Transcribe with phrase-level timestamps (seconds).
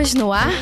[0.00, 0.52] Estamos no ar?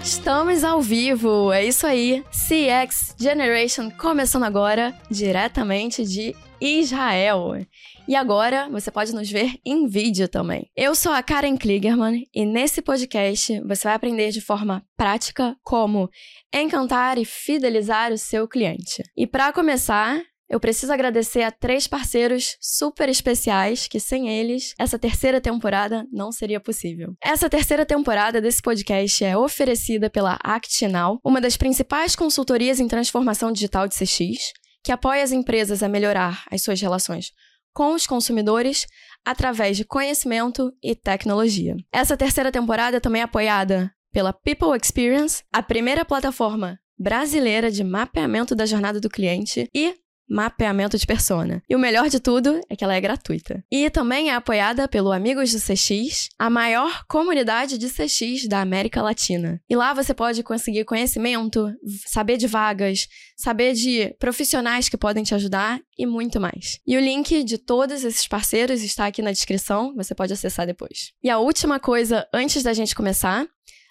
[0.00, 2.22] Estamos ao vivo, é isso aí.
[2.30, 7.66] CX Generation começando agora, diretamente de Israel.
[8.06, 10.70] E agora você pode nos ver em vídeo também.
[10.76, 16.08] Eu sou a Karen Kligerman e nesse podcast você vai aprender de forma prática como
[16.54, 19.02] encantar e fidelizar o seu cliente.
[19.16, 24.98] E para começar, eu preciso agradecer a três parceiros super especiais que sem eles essa
[24.98, 27.14] terceira temporada não seria possível.
[27.22, 33.50] Essa terceira temporada desse podcast é oferecida pela ActNow, uma das principais consultorias em transformação
[33.50, 34.52] digital de CX,
[34.84, 37.32] que apoia as empresas a melhorar as suas relações
[37.74, 38.86] com os consumidores
[39.24, 41.76] através de conhecimento e tecnologia.
[41.92, 48.54] Essa terceira temporada também é apoiada pela People Experience, a primeira plataforma brasileira de mapeamento
[48.54, 49.94] da jornada do cliente, e
[50.28, 51.62] mapeamento de persona.
[51.68, 53.64] E o melhor de tudo é que ela é gratuita.
[53.70, 59.02] E também é apoiada pelo Amigos do CX, a maior comunidade de CX da América
[59.02, 59.60] Latina.
[59.68, 61.72] E lá você pode conseguir conhecimento,
[62.06, 66.80] saber de vagas, saber de profissionais que podem te ajudar e muito mais.
[66.86, 71.12] E o link de todos esses parceiros está aqui na descrição, você pode acessar depois.
[71.22, 73.46] E a última coisa antes da gente começar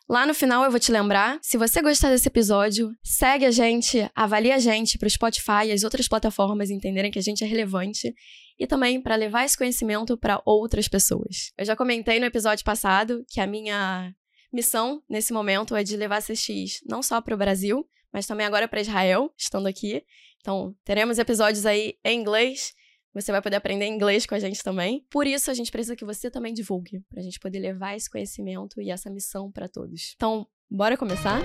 [0.08, 4.08] Lá no final eu vou te lembrar, se você gostar desse episódio, segue a gente,
[4.14, 7.48] avalie a gente para o Spotify e as outras plataformas entenderem que a gente é
[7.48, 8.14] relevante
[8.59, 11.52] e também para levar esse conhecimento para outras pessoas.
[11.58, 14.14] Eu já comentei no episódio passado que a minha
[14.53, 17.83] missão nesse momento é de levar CX não só para o Brasil,
[18.14, 20.03] mas também agora para Israel, estando aqui.
[20.39, 22.76] Então, teremos episódios aí em inglês
[23.16, 25.05] você vai poder aprender inglês com a gente também.
[25.09, 28.09] Por isso, a gente precisa que você também divulgue, para a gente poder levar esse
[28.09, 30.11] conhecimento e essa missão para todos.
[30.17, 31.39] Então, bora começar?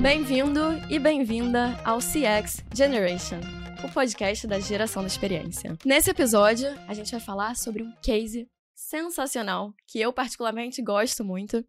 [0.00, 3.40] Bem-vindo e bem-vinda ao CX Generation,
[3.84, 5.76] o podcast da geração da experiência.
[5.84, 11.64] Nesse episódio, a gente vai falar sobre um case sensacional que eu particularmente gosto muito,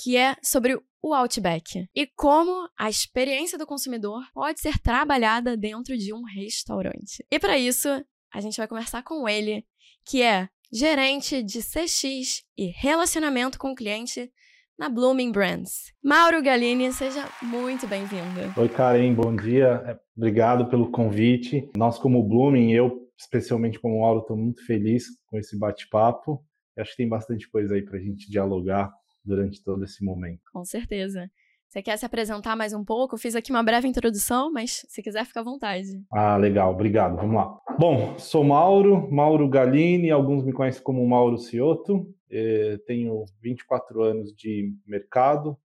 [0.00, 5.96] que é sobre o Outback e como a experiência do consumidor pode ser trabalhada dentro
[5.96, 7.24] de um restaurante.
[7.30, 7.88] E para isso,
[8.32, 9.64] a gente vai conversar com ele,
[10.04, 14.30] que é gerente de CX e relacionamento com o cliente
[14.78, 15.92] na Blooming Brands.
[16.02, 18.54] Mauro Galini, seja muito bem-vindo.
[18.56, 19.82] Oi, Karen, bom dia.
[19.86, 21.68] É, obrigado pelo convite.
[21.76, 26.42] Nós, como Blooming, eu especialmente como Mauro, estou muito feliz com esse bate-papo.
[26.78, 28.90] Acho que tem bastante coisa aí para a gente dialogar
[29.30, 30.42] durante todo esse momento.
[30.52, 31.30] Com certeza.
[31.68, 33.16] Você quer se apresentar mais um pouco?
[33.16, 36.02] fiz aqui uma breve introdução, mas se quiser, fica à vontade.
[36.12, 37.14] Ah, legal, obrigado.
[37.14, 37.56] Vamos lá.
[37.78, 42.12] Bom, sou Mauro, Mauro Galini, alguns me conhecem como Mauro Cioto.
[42.28, 45.56] Eh, tenho 24 anos de mercado,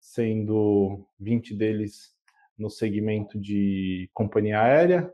[0.00, 2.14] sendo 20 deles
[2.58, 5.12] no segmento de companhia aérea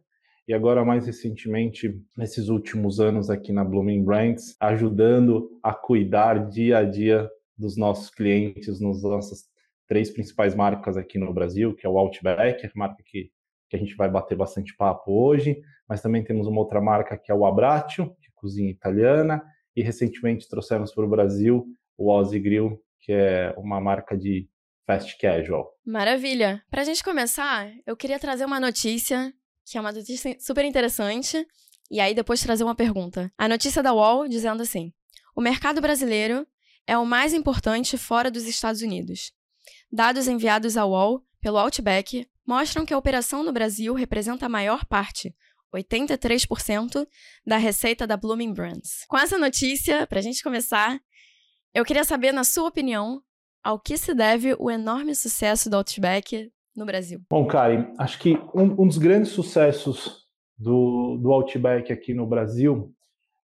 [0.49, 6.79] e agora mais recentemente, nesses últimos anos aqui na Blooming Brands, ajudando a cuidar dia
[6.79, 9.45] a dia dos nossos clientes nas nossas
[9.87, 13.31] três principais marcas aqui no Brasil, que é o Outback, a marca que,
[13.69, 17.31] que a gente vai bater bastante papo hoje, mas também temos uma outra marca que
[17.31, 19.43] é o Abratio, que é cozinha italiana,
[19.75, 21.67] e recentemente trouxemos para o Brasil
[21.97, 24.49] o Ozzy Grill, que é uma marca de
[24.87, 25.73] fast casual.
[25.85, 26.63] Maravilha!
[26.71, 29.33] Para a gente começar, eu queria trazer uma notícia,
[29.65, 31.47] que é uma notícia super interessante,
[31.91, 33.31] e aí depois trazer uma pergunta.
[33.37, 34.93] A notícia da UOL dizendo assim:
[35.35, 36.47] o mercado brasileiro
[36.87, 39.33] é o mais importante fora dos Estados Unidos.
[39.91, 44.85] Dados enviados ao UOL pelo Outback mostram que a operação no Brasil representa a maior
[44.85, 45.35] parte,
[45.75, 47.07] 83%,
[47.45, 49.05] da receita da Blooming Brands.
[49.09, 50.99] Com essa notícia, para a gente começar,
[51.75, 53.21] eu queria saber, na sua opinião,
[53.63, 57.21] ao que se deve o enorme sucesso do Outback no Brasil.
[57.29, 60.27] Bom, Karen, acho que um, um dos grandes sucessos
[60.57, 62.95] do, do Outback aqui no Brasil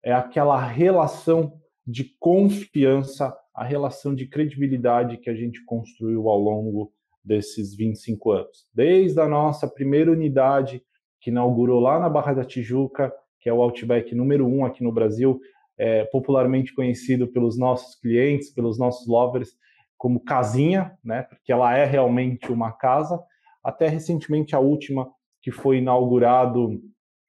[0.02, 6.92] é aquela relação de confiança, a relação de credibilidade que a gente construiu ao longo
[7.24, 8.66] desses 25 anos.
[8.74, 10.82] Desde a nossa primeira unidade,
[11.20, 14.92] que inaugurou lá na Barra da Tijuca, que é o Outback número um aqui no
[14.92, 15.40] Brasil,
[15.78, 19.50] é, popularmente conhecido pelos nossos clientes, pelos nossos lovers,
[19.96, 23.20] como casinha, né, porque ela é realmente uma casa,
[23.62, 25.08] até recentemente a última,
[25.40, 26.80] que foi inaugurado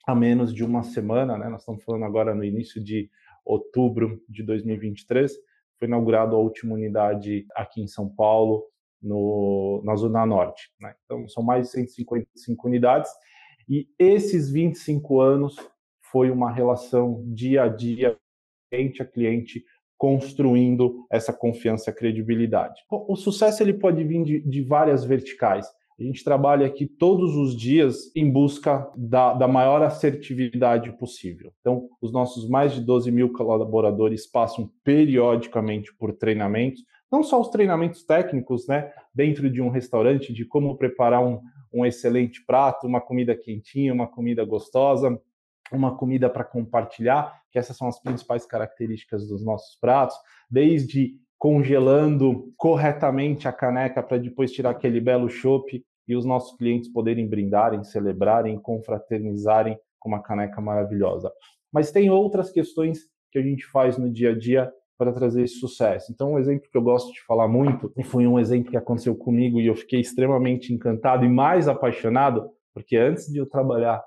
[0.08, 3.10] há menos de uma semana, né, nós estamos falando agora no início de
[3.46, 5.34] outubro de 2023.
[5.78, 8.66] Foi inaugurada a última unidade aqui em São Paulo,
[9.02, 10.72] no, na Zona Norte.
[10.80, 10.96] Né?
[11.06, 13.12] Então, são mais de 155 unidades.
[13.68, 15.56] E esses 25 anos
[16.12, 18.18] foi uma relação dia a dia,
[18.72, 19.66] cliente a cliente,
[19.98, 22.82] construindo essa confiança e credibilidade.
[22.90, 25.66] O, sucesso ele pode vir de, de várias verticais,
[26.00, 31.54] A gente trabalha aqui todos os dias em busca da, da, maior assertividade possível.
[31.60, 37.50] Então, os nossos mais de 12 mil colaboradores passam periodicamente por treinamentos, não só os
[37.50, 41.40] treinamentos técnicos, né, dentro de um restaurante, de como preparar um,
[41.72, 45.22] um excelente prato, uma comida quentinha, uma comida gostosa,
[45.72, 50.16] uma comida para compartilhar, que essas são as principais características dos nossos pratos,
[50.50, 56.90] desde congelando corretamente a caneca para depois tirar aquele belo chopp e os nossos clientes
[56.90, 61.32] poderem brindarem, celebrarem, confraternizarem com uma caneca maravilhosa.
[61.72, 63.00] Mas tem outras questões
[63.32, 66.12] que a gente faz no dia a dia para trazer esse sucesso.
[66.12, 69.16] Então, um exemplo que eu gosto de falar muito, e foi um exemplo que aconteceu
[69.16, 74.04] comigo e eu fiquei extremamente encantado e mais apaixonado, porque antes de eu trabalhar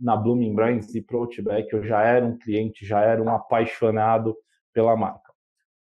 [0.00, 4.36] na Blooming Brands e pro Outback, eu já era um cliente, já era um apaixonado
[4.72, 5.27] pela marca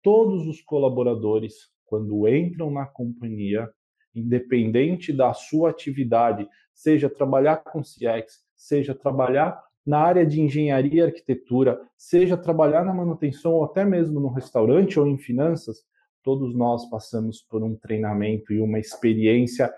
[0.05, 3.67] todos os colaboradores, quando entram na companhia,
[4.13, 11.05] independente da sua atividade, seja trabalhar com CX, seja trabalhar na área de engenharia e
[11.07, 15.83] arquitetura, seja trabalhar na manutenção ou até mesmo no restaurante ou em finanças,
[16.21, 19.73] todos nós passamos por um treinamento e uma experiência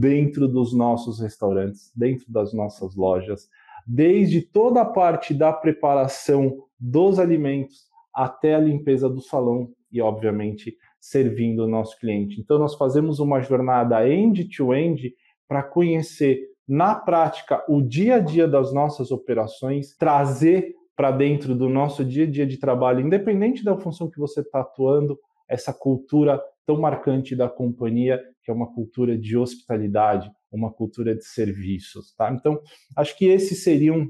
[0.00, 3.48] dentro dos nossos restaurantes, dentro das nossas lojas,
[3.86, 10.76] desde toda a parte da preparação dos alimentos, até a limpeza do salão e, obviamente,
[11.00, 12.40] servindo o nosso cliente.
[12.40, 15.14] Então, nós fazemos uma jornada end-to-end
[15.48, 21.68] para conhecer na prática o dia a dia das nossas operações, trazer para dentro do
[21.68, 25.18] nosso dia a dia de trabalho, independente da função que você está atuando,
[25.48, 31.24] essa cultura tão marcante da companhia, que é uma cultura de hospitalidade, uma cultura de
[31.24, 32.30] serviços, tá?
[32.32, 32.60] Então,
[32.96, 34.08] acho que esses seriam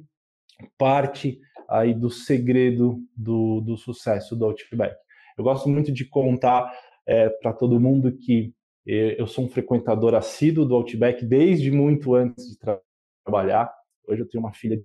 [0.77, 1.41] parte
[1.73, 4.95] aí do segredo do, do sucesso do Outback.
[5.39, 6.71] Eu gosto muito de contar
[7.07, 8.55] é, para todo mundo que
[8.87, 12.79] é, eu sou um frequentador assíduo do Outback desde muito antes de tra
[13.25, 13.73] trabalhar.
[14.07, 14.83] Hoje eu tenho uma filha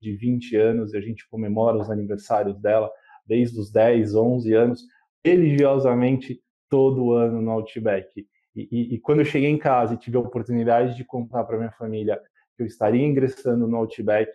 [0.00, 2.88] de 20 anos e a gente comemora os aniversários dela
[3.26, 4.82] desde os 10, 11 anos,
[5.24, 8.26] religiosamente todo ano no Outback.
[8.54, 11.58] E, e, e quando eu cheguei em casa e tive a oportunidade de contar para
[11.58, 12.20] minha família
[12.56, 14.30] que eu estaria ingressando no Outback,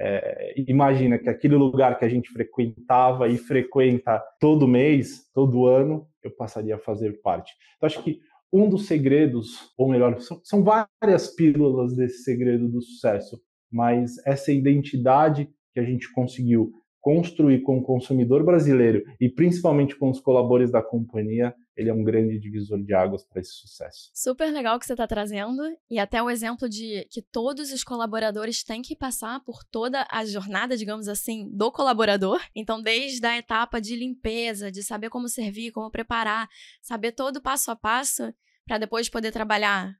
[0.00, 6.06] é, imagina que aquele lugar que a gente frequentava e frequenta todo mês, todo ano,
[6.22, 7.52] eu passaria a fazer parte.
[7.76, 8.20] Então, acho que
[8.52, 13.40] um dos segredos, ou melhor, são, são várias pílulas desse segredo do sucesso,
[13.70, 20.10] mas essa identidade que a gente conseguiu construir com o consumidor brasileiro e principalmente com
[20.10, 24.10] os colaboradores da companhia, ele é um grande divisor de águas para esse sucesso.
[24.12, 28.64] Super legal que você está trazendo e até o exemplo de que todos os colaboradores
[28.64, 32.42] têm que passar por toda a jornada, digamos assim, do colaborador.
[32.52, 36.48] Então, desde a etapa de limpeza, de saber como servir, como preparar,
[36.82, 38.34] saber todo passo a passo
[38.66, 39.94] para depois poder trabalhar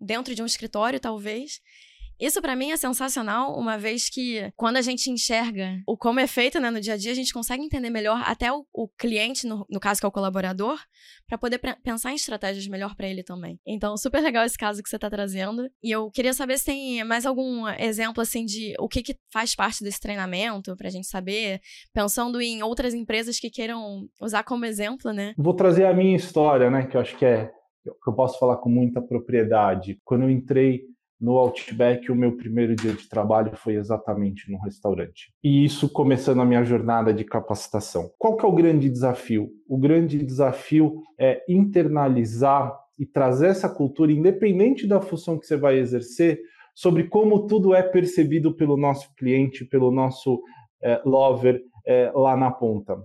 [0.00, 1.60] dentro de um escritório, talvez.
[2.20, 6.26] Isso para mim é sensacional, uma vez que quando a gente enxerga o como é
[6.26, 9.46] feito né, no dia a dia, a gente consegue entender melhor até o, o cliente,
[9.46, 10.78] no, no, caso que é o colaborador,
[11.28, 13.60] para poder pensar em estratégias melhor para ele também.
[13.66, 15.68] Então, super legal esse caso que você está trazendo.
[15.82, 19.54] E eu queria saber se tem mais algum exemplo assim de o que, que faz
[19.54, 21.60] parte desse treinamento para a gente saber,
[21.92, 25.34] pensando em outras empresas que queiram usar como exemplo, né?
[25.38, 27.50] Vou trazer a minha história, né, que eu acho que é
[27.82, 29.98] que eu posso falar com muita propriedade.
[30.04, 30.82] Quando eu entrei
[31.20, 35.32] no Outback, o meu primeiro dia de trabalho foi exatamente no restaurante.
[35.42, 38.10] E isso começando a minha jornada de capacitação.
[38.18, 39.50] Qual que é o grande desafio?
[39.68, 45.78] O grande desafio é internalizar e trazer essa cultura, independente da função que você vai
[45.78, 46.40] exercer,
[46.74, 50.40] sobre como tudo é percebido pelo nosso cliente, pelo nosso
[50.80, 52.96] é, lover é, lá na ponta.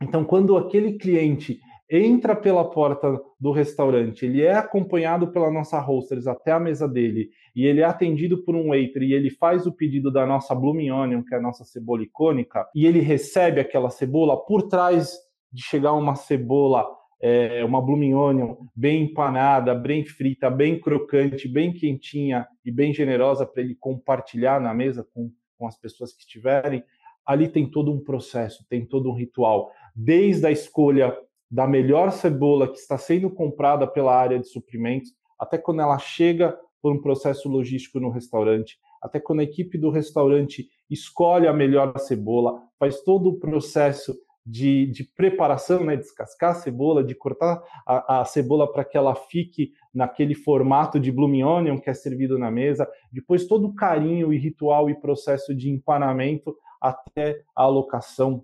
[0.00, 1.60] Então, quando aquele cliente
[1.90, 7.30] entra pela porta do restaurante, ele é acompanhado pela nossa hostess até a mesa dele,
[7.54, 10.90] e ele é atendido por um waiter e ele faz o pedido da nossa blooming
[10.90, 15.18] onion, que é a nossa cebola icônica, e ele recebe aquela cebola por trás
[15.52, 16.86] de chegar uma cebola,
[17.20, 23.44] é, uma blooming onion bem empanada, bem frita, bem crocante, bem quentinha e bem generosa
[23.44, 26.82] para ele compartilhar na mesa com, com as pessoas que estiverem.
[27.24, 31.14] Ali tem todo um processo, tem todo um ritual, desde a escolha
[31.52, 36.58] da melhor cebola que está sendo comprada pela área de suprimentos, até quando ela chega
[36.80, 41.98] por um processo logístico no restaurante, até quando a equipe do restaurante escolhe a melhor
[41.98, 44.16] cebola, faz todo o processo
[44.46, 49.14] de, de preparação, né, descascar a cebola, de cortar a, a cebola para que ela
[49.14, 54.32] fique naquele formato de blooming onion que é servido na mesa, depois todo o carinho
[54.32, 58.42] e ritual e processo de empanamento até a alocação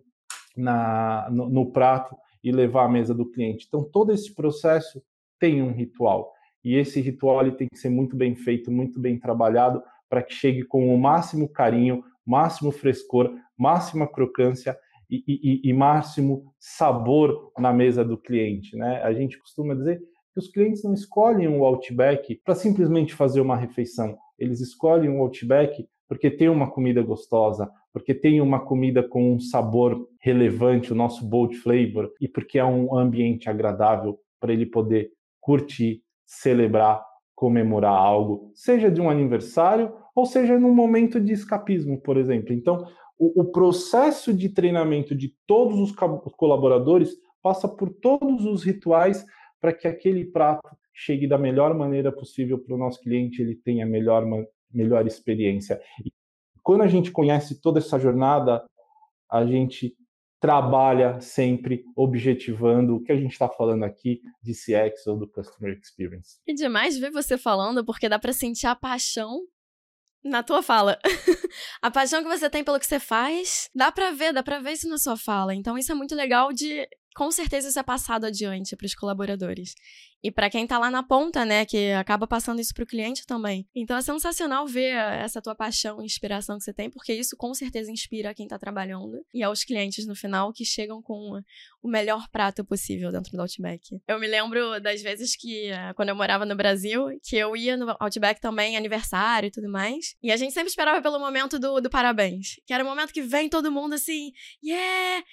[0.54, 2.14] na, no, no prato
[2.48, 3.66] e levar à mesa do cliente.
[3.68, 5.02] Então, todo esse processo
[5.38, 6.32] tem um ritual.
[6.64, 10.34] e esse ritual ele tem que ser muito bem feito, muito bem trabalhado, para que
[10.34, 14.76] chegue com o máximo carinho, máximo frescor, máxima crocância
[15.08, 18.76] e, e, e, máximo sabor na mesa do cliente.
[18.76, 19.00] Né?
[19.02, 20.00] A gente costuma dizer
[20.32, 25.22] que os clientes não escolhem o Outback para simplesmente fazer uma refeição, eles escolhem o
[25.22, 30.96] Outback porque tem uma comida gostosa, porque tem uma comida com um sabor relevante, o
[30.96, 37.92] nosso bold flavor, e porque é um ambiente agradável para ele poder curtir, celebrar, comemorar
[37.92, 42.52] algo, seja de um aniversário ou seja num momento de escapismo, por exemplo.
[42.52, 42.86] Então,
[43.18, 45.92] o, o processo de treinamento de todos os
[46.36, 49.24] colaboradores passa por todos os rituais
[49.60, 53.84] para que aquele prato chegue da melhor maneira possível para o nosso cliente, ele tenha
[53.84, 54.24] a melhor,
[54.72, 55.80] melhor experiência.
[56.68, 58.62] Quando a gente conhece toda essa jornada,
[59.32, 59.96] a gente
[60.38, 65.72] trabalha sempre objetivando o que a gente está falando aqui de CX ou do Customer
[65.82, 66.36] Experience.
[66.46, 69.40] E demais ver você falando, porque dá para sentir a paixão
[70.22, 70.98] na tua fala.
[71.80, 74.72] a paixão que você tem pelo que você faz, dá para ver, dá para ver
[74.72, 75.54] isso na sua fala.
[75.54, 76.86] Então isso é muito legal de
[77.18, 79.74] com certeza isso é passado adiante para os colaboradores.
[80.22, 83.26] E para quem está lá na ponta, né, que acaba passando isso para o cliente
[83.26, 83.66] também.
[83.74, 87.52] Então é sensacional ver essa tua paixão e inspiração que você tem, porque isso com
[87.54, 91.42] certeza inspira quem está trabalhando e aos clientes no final que chegam com
[91.82, 94.00] o melhor prato possível dentro do Outback.
[94.06, 97.76] Eu me lembro das vezes que, eh, quando eu morava no Brasil, que eu ia
[97.76, 101.80] no Outback também, aniversário e tudo mais, e a gente sempre esperava pelo momento do,
[101.80, 104.32] do parabéns, que era o momento que vem todo mundo assim,
[104.64, 105.24] yeah!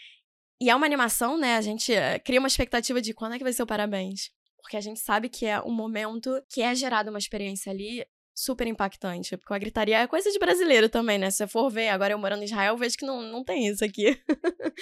[0.61, 1.57] E é uma animação, né?
[1.57, 4.29] A gente uh, cria uma expectativa de quando é que vai ser o parabéns.
[4.61, 8.65] Porque a gente sabe que é um momento que é gerada uma experiência ali super
[8.65, 9.37] impactante.
[9.37, 11.29] Porque a gritaria é coisa de brasileiro também, né?
[11.29, 13.83] Se você for ver, agora eu morando em Israel, vejo que não, não tem isso
[13.83, 14.17] aqui.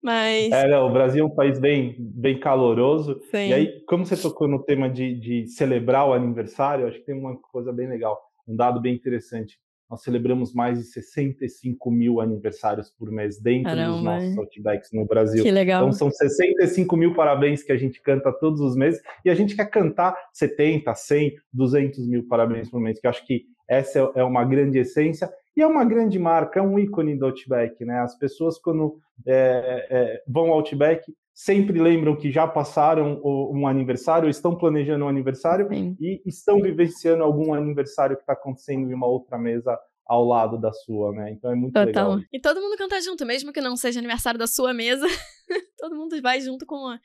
[0.00, 0.52] Mas.
[0.52, 3.20] É, não, o Brasil é um país bem, bem caloroso.
[3.30, 3.48] Sim.
[3.48, 7.18] E aí, como você tocou no tema de, de celebrar o aniversário, acho que tem
[7.18, 9.58] uma coisa bem legal, um dado bem interessante
[9.90, 13.92] nós celebramos mais de 65 mil aniversários por mês dentro Caramba.
[13.92, 15.42] dos nossos Outbacks no Brasil.
[15.42, 15.82] Que legal.
[15.82, 19.56] Então são 65 mil parabéns que a gente canta todos os meses e a gente
[19.56, 24.24] quer cantar 70, 100, 200 mil parabéns por mês, que eu acho que essa é
[24.24, 28.00] uma grande essência e é uma grande marca, é um ícone do Outback, né?
[28.00, 34.28] As pessoas quando é, é, vão ao Outback sempre lembram que já passaram um aniversário,
[34.28, 35.96] estão planejando um aniversário Sim.
[36.00, 40.72] e estão vivenciando algum aniversário que está acontecendo em uma outra mesa ao lado da
[40.72, 41.30] sua, né?
[41.30, 41.86] Então é muito Total.
[41.86, 42.28] legal.
[42.32, 45.06] E todo mundo canta junto, mesmo que não seja aniversário da sua mesa,
[45.78, 46.98] todo mundo vai junto com a,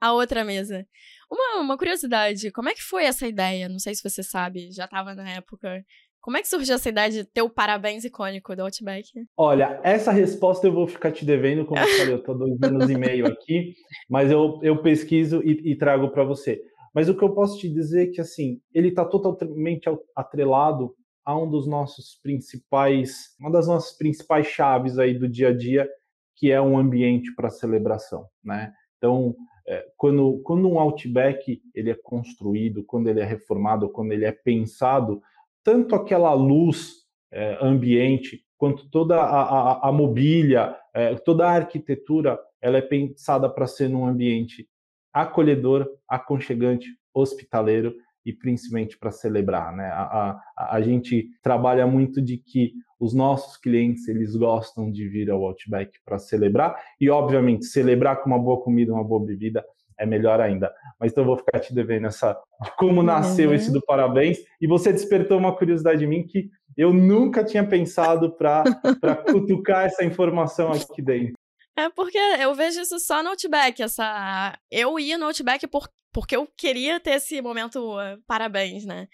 [0.00, 0.86] a outra mesa.
[1.28, 3.68] Uma, uma curiosidade, como é que foi essa ideia?
[3.68, 5.84] Não sei se você sabe, já estava na época
[6.20, 9.08] como é que surgiu essa ideia de ter o parabéns icônico do Outback?
[9.36, 12.90] Olha, essa resposta eu vou ficar te devendo, como eu falei, eu estou dois anos
[12.90, 13.74] e meio aqui,
[14.08, 16.60] mas eu, eu pesquiso e, e trago para você.
[16.94, 21.38] Mas o que eu posso te dizer é que, assim, ele está totalmente atrelado a
[21.38, 25.88] um dos nossos principais, uma das nossas principais chaves aí do dia a dia,
[26.36, 28.72] que é um ambiente para celebração, né?
[28.98, 29.34] Então,
[29.68, 34.32] é, quando, quando um Outback ele é construído, quando ele é reformado, quando ele é
[34.32, 35.22] pensado,
[35.64, 37.00] tanto aquela luz
[37.32, 43.48] é, ambiente quanto toda a, a, a mobília, é, toda a arquitetura, ela é pensada
[43.48, 44.68] para ser num ambiente
[45.12, 49.86] acolhedor, aconchegante, hospitaleiro e principalmente para celebrar, né?
[49.86, 55.30] A, a, a, gente trabalha muito de que os nossos clientes eles gostam de vir
[55.30, 59.64] ao Outback para celebrar e obviamente celebrar com uma boa comida, uma boa bebida
[60.00, 60.72] é melhor ainda.
[60.98, 63.54] Mas então eu vou ficar te devendo essa de como nasceu uhum.
[63.54, 64.38] esse do parabéns.
[64.60, 68.64] E você despertou uma curiosidade em mim que eu nunca tinha pensado para
[69.30, 71.34] cutucar essa informação aqui dentro.
[71.76, 76.36] É porque eu vejo isso só no Outback, essa eu ia no Outback por, porque
[76.36, 79.06] eu queria ter esse momento uh, parabéns, né?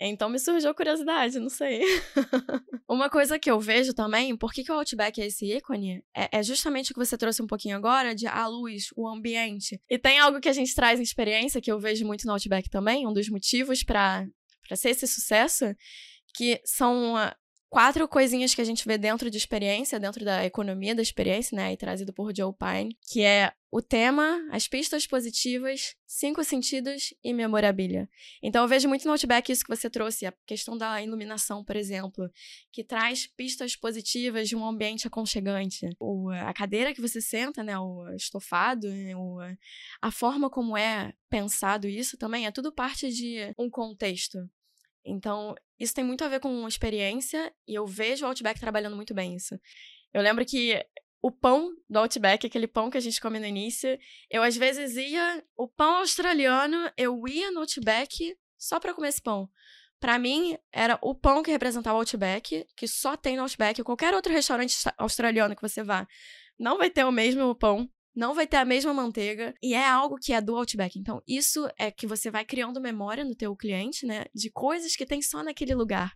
[0.00, 1.82] Então me surgiu curiosidade, não sei.
[2.88, 6.02] Uma coisa que eu vejo também, por que, que o Outback é esse ícone?
[6.14, 9.80] É, é, justamente o que você trouxe um pouquinho agora, de a luz, o ambiente.
[9.88, 12.68] E tem algo que a gente traz em experiência, que eu vejo muito no Outback
[12.68, 14.26] também, um dos motivos para
[14.74, 15.74] ser esse sucesso,
[16.36, 17.30] que são uh,
[17.74, 21.72] quatro coisinhas que a gente vê dentro de experiência, dentro da economia da experiência, né,
[21.72, 27.34] e trazido por Joe Pine, que é o tema, as pistas positivas, cinco sentidos e
[27.34, 28.08] memorabilia.
[28.40, 31.74] Então eu vejo muito no Outback isso que você trouxe, a questão da iluminação, por
[31.74, 32.30] exemplo,
[32.70, 35.90] que traz pistas positivas de um ambiente aconchegante.
[35.98, 39.40] O, a cadeira que você senta, né, o estofado, né, o,
[40.00, 44.48] a forma como é pensado isso também é tudo parte de um contexto.
[45.04, 49.12] Então, isso tem muito a ver com experiência e eu vejo o Outback trabalhando muito
[49.12, 49.58] bem isso.
[50.12, 50.82] Eu lembro que
[51.20, 53.98] o pão do Outback, aquele pão que a gente come no início,
[54.30, 55.42] eu às vezes ia.
[55.56, 59.48] O pão australiano, eu ia no Outback só para comer esse pão.
[59.98, 63.82] Para mim, era o pão que representava o Outback, que só tem no Outback.
[63.82, 66.06] Qualquer outro restaurante australiano que você vá,
[66.58, 70.16] não vai ter o mesmo pão não vai ter a mesma manteiga e é algo
[70.16, 70.98] que é do Outback.
[70.98, 75.04] Então, isso é que você vai criando memória no teu cliente, né, de coisas que
[75.04, 76.12] tem só naquele lugar.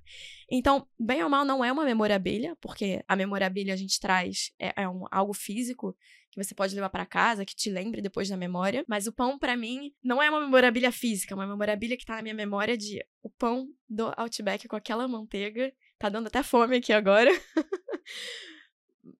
[0.50, 4.83] Então, bem ou mal não é uma memorabilia, porque a memorabilia a gente traz é,
[4.83, 5.97] é um, algo físico
[6.31, 9.38] que você pode levar para casa, que te lembre depois da memória, mas o pão
[9.38, 12.76] para mim não é uma memorabilia física, é uma memorabilia que tá na minha memória
[12.76, 15.73] de o pão do Outback com aquela manteiga.
[15.99, 17.31] Tá dando até fome aqui agora.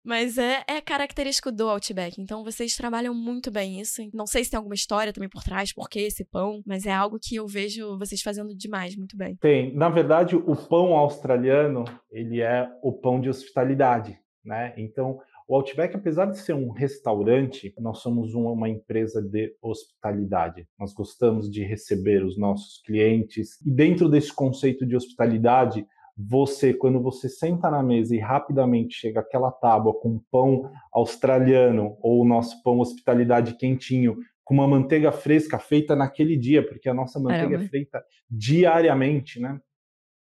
[0.05, 2.21] Mas é, é característico do Outback.
[2.21, 4.03] Então vocês trabalham muito bem isso.
[4.13, 6.93] Não sei se tem alguma história também por trás, por que esse pão, mas é
[6.93, 9.37] algo que eu vejo vocês fazendo demais, muito bem.
[9.37, 9.75] Tem.
[9.75, 14.75] Na verdade, o pão australiano, ele é o pão de hospitalidade, né?
[14.77, 20.69] Então, o Outback, apesar de ser um restaurante, nós somos uma empresa de hospitalidade.
[20.79, 23.59] Nós gostamos de receber os nossos clientes.
[23.65, 25.87] E dentro desse conceito de hospitalidade,
[26.19, 32.23] você, quando você senta na mesa e rapidamente chega aquela tábua com pão australiano ou
[32.23, 37.21] o nosso pão hospitalidade quentinho, com uma manteiga fresca feita naquele dia, porque a nossa
[37.21, 37.65] manteiga Caramba.
[37.65, 39.61] é feita diariamente, né?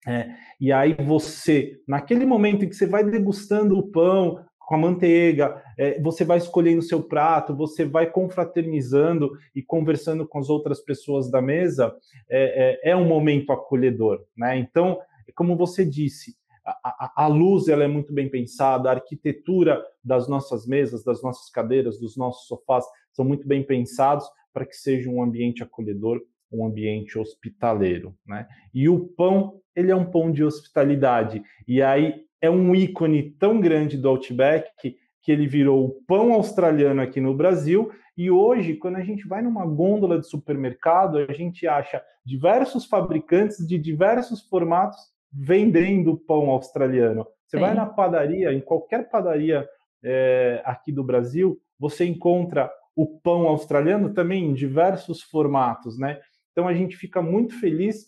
[0.08, 4.78] É, e aí você, naquele momento em que você vai degustando o pão com a
[4.78, 10.50] manteiga, é, você vai escolhendo o seu prato, você vai confraternizando e conversando com as
[10.50, 11.96] outras pessoas da mesa,
[12.30, 14.58] é, é, é um momento acolhedor, né?
[14.58, 15.00] Então,
[15.34, 20.28] como você disse, a, a, a, luz ela é muito bem pensada, a arquitetura das
[20.28, 25.10] nossas mesas, das nossas cadeiras, dos nossos sofás são muito bem pensados para que seja
[25.10, 28.48] um ambiente acolhedor, um ambiente hospitaleiro, né?
[28.74, 31.44] E o pão, ele é um pão de hospitalidade.
[31.68, 34.70] E aí é um ícone tão grande do Outback
[35.22, 37.92] que ele virou o pão australiano aqui no Brasil.
[38.16, 43.68] E hoje, quando a gente vai numa gôndola de supermercado, a gente acha diversos fabricantes
[43.68, 45.00] de diversos formatos
[45.36, 47.28] vendendo pão australiano.
[47.46, 47.62] Você Sim.
[47.62, 49.68] vai na padaria, em qualquer padaria
[50.04, 56.20] é, aqui do Brasil, você encontra o pão australiano também em diversos formatos, né?
[56.52, 58.06] Então a gente fica muito feliz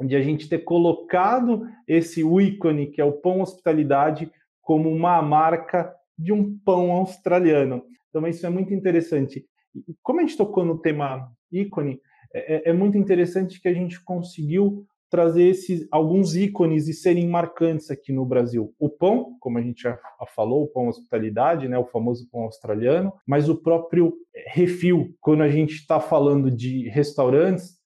[0.00, 5.94] de a gente ter colocado esse ícone que é o pão hospitalidade como uma marca
[6.18, 7.84] de um pão australiano.
[8.08, 9.46] Então isso é muito interessante.
[9.74, 12.00] E como a gente tocou no tema ícone,
[12.34, 17.28] é, é, é muito interessante que a gente conseguiu trazer esses, alguns ícones e serem
[17.28, 18.74] marcantes aqui no Brasil.
[18.78, 19.98] O pão, como a gente já
[20.34, 24.14] falou, o pão hospitalidade, né, o famoso pão australiano, mas o próprio
[24.48, 25.14] refil.
[25.20, 27.76] Quando a gente está falando de restaurantes,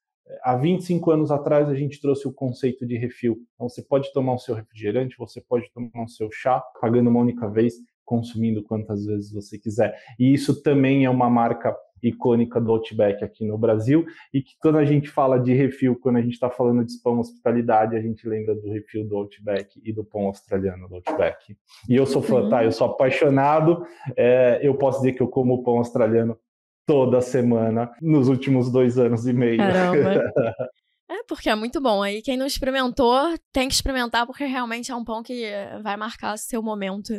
[0.43, 3.39] há 25 anos atrás a gente trouxe o conceito de refil.
[3.55, 7.21] Então você pode tomar o seu refrigerante, você pode tomar o seu chá, pagando uma
[7.21, 9.95] única vez, consumindo quantas vezes você quiser.
[10.19, 14.79] E isso também é uma marca icônica do Outback aqui no Brasil e que quando
[14.79, 18.27] a gente fala de refil, quando a gente está falando de pão hospitalidade, a gente
[18.29, 21.57] lembra do refil do Outback e do pão australiano do Outback.
[21.89, 22.65] E eu sou fã, tá?
[22.65, 23.85] Eu sou apaixonado.
[24.17, 26.39] É, eu posso dizer que eu como pão australiano
[26.87, 29.61] toda semana nos últimos dois anos e meio.
[31.13, 32.05] É, porque é muito bom.
[32.05, 35.51] Aí quem não experimentou tem que experimentar, porque realmente é um pão que
[35.83, 37.13] vai marcar seu momento.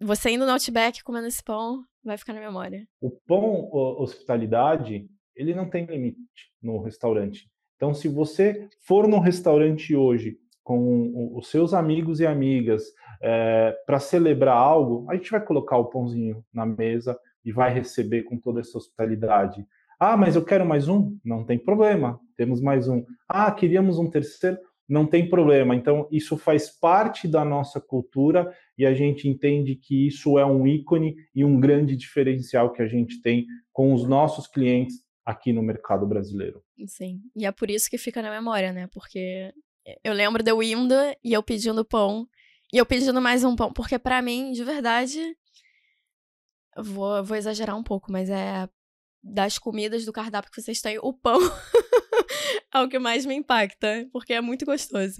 [0.00, 2.86] Você indo no Outback comendo esse pão, vai ficar na memória.
[3.00, 6.18] O pão hospitalidade, ele não tem limite
[6.62, 7.48] no restaurante.
[7.76, 12.82] Então, se você for num restaurante hoje com os seus amigos e amigas
[13.22, 18.24] é, para celebrar algo, a gente vai colocar o pãozinho na mesa e vai receber
[18.24, 19.64] com toda essa hospitalidade.
[19.98, 21.16] Ah, mas eu quero mais um?
[21.24, 23.04] Não tem problema, temos mais um.
[23.28, 24.58] Ah, queríamos um terceiro?
[24.88, 25.74] Não tem problema.
[25.74, 30.66] Então, isso faz parte da nossa cultura e a gente entende que isso é um
[30.66, 35.62] ícone e um grande diferencial que a gente tem com os nossos clientes aqui no
[35.62, 36.62] mercado brasileiro.
[36.86, 38.88] Sim, e é por isso que fica na memória, né?
[38.92, 39.52] Porque
[40.04, 40.94] eu lembro de eu indo
[41.24, 42.28] e eu pedindo pão
[42.72, 45.20] e eu pedindo mais um pão, porque para mim, de verdade,
[46.76, 48.68] vou, vou exagerar um pouco, mas é
[49.22, 51.38] das comidas do cardápio que vocês têm, o pão
[52.76, 55.16] é o que mais me impacta, porque é muito gostoso.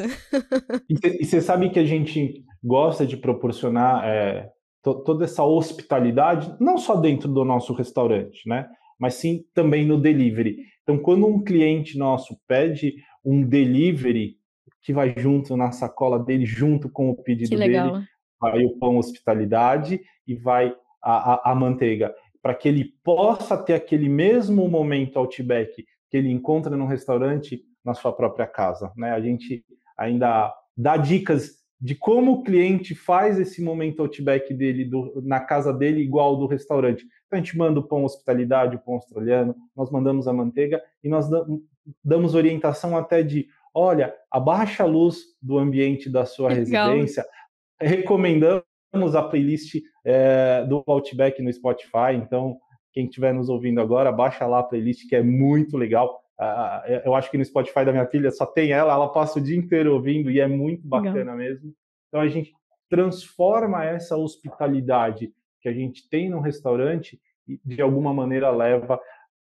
[0.88, 4.50] e você sabe que a gente gosta de proporcionar é,
[4.82, 8.68] to, toda essa hospitalidade, não só dentro do nosso restaurante, né?
[8.98, 10.58] Mas sim também no delivery.
[10.82, 14.36] Então, quando um cliente nosso pede um delivery
[14.82, 18.06] que vai junto na sacola dele, junto com o pedido dele,
[18.40, 23.74] vai o pão hospitalidade e vai a, a, a manteiga, para que ele possa ter
[23.74, 25.84] aquele mesmo momento Outback
[26.16, 28.90] que ele encontra no restaurante na sua própria casa.
[28.96, 29.10] Né?
[29.10, 29.62] A gente
[29.98, 35.74] ainda dá dicas de como o cliente faz esse momento outback dele do, na casa
[35.74, 37.04] dele igual do restaurante.
[37.26, 41.08] Então a gente manda o pão hospitalidade, o pão australiano, nós mandamos a manteiga e
[41.08, 41.28] nós
[42.02, 46.88] damos orientação até de, olha, abaixa a luz do ambiente da sua Legal.
[46.88, 47.26] residência,
[47.78, 48.64] recomendamos
[49.14, 52.56] a playlist é, do Outback no Spotify, então
[52.96, 56.24] quem estiver nos ouvindo agora, baixa lá a playlist que é muito legal.
[56.40, 59.42] Uh, eu acho que no Spotify da minha filha só tem ela, ela passa o
[59.42, 61.36] dia inteiro ouvindo e é muito bacana legal.
[61.36, 61.74] mesmo.
[62.08, 62.54] Então a gente
[62.88, 65.30] transforma essa hospitalidade
[65.60, 68.98] que a gente tem no restaurante e de alguma maneira leva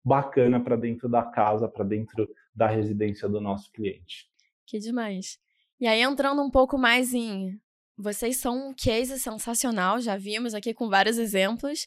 [0.03, 4.29] bacana para dentro da casa, para dentro da residência do nosso cliente.
[4.67, 5.39] Que demais.
[5.79, 7.57] E aí entrando um pouco mais em
[7.97, 11.85] vocês são um case sensacional, já vimos aqui com vários exemplos,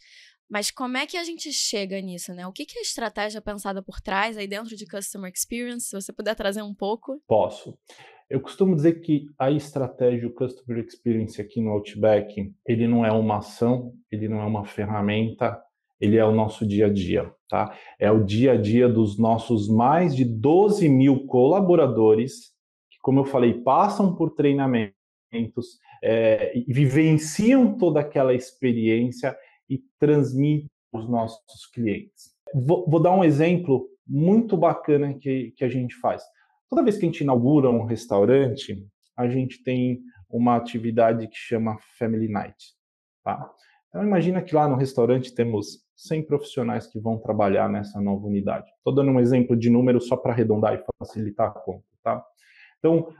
[0.52, 2.46] mas como é que a gente chega nisso, né?
[2.46, 5.86] O que, que é a estratégia pensada por trás aí dentro de Customer Experience?
[5.86, 7.18] Se você puder trazer um pouco.
[7.26, 7.74] Posso.
[8.28, 13.10] Eu costumo dizer que a estratégia, o Customer Experience aqui no Outback, ele não é
[13.10, 15.58] uma ação, ele não é uma ferramenta,
[15.98, 17.74] ele é o nosso dia a dia, tá?
[17.98, 22.52] É o dia a dia dos nossos mais de 12 mil colaboradores,
[22.90, 24.92] que, como eu falei, passam por treinamentos,
[26.04, 29.34] é, vivenciam toda aquela experiência
[29.68, 32.32] e transmitem os nossos clientes.
[32.54, 36.22] Vou, vou, dar um exemplo muito bacana que, que a gente faz.
[36.68, 41.78] Toda vez que a gente inaugura um restaurante, a gente tem uma atividade que chama
[41.98, 42.74] Family Night.
[43.22, 43.50] Tá?
[43.88, 48.70] Então imagina que lá no restaurante temos 100 profissionais que vão trabalhar nessa nova unidade.
[48.76, 51.84] Estou dando um exemplo de número só para arredondar e facilitar a conta.
[52.02, 52.24] Tá?
[52.78, 53.14] Então,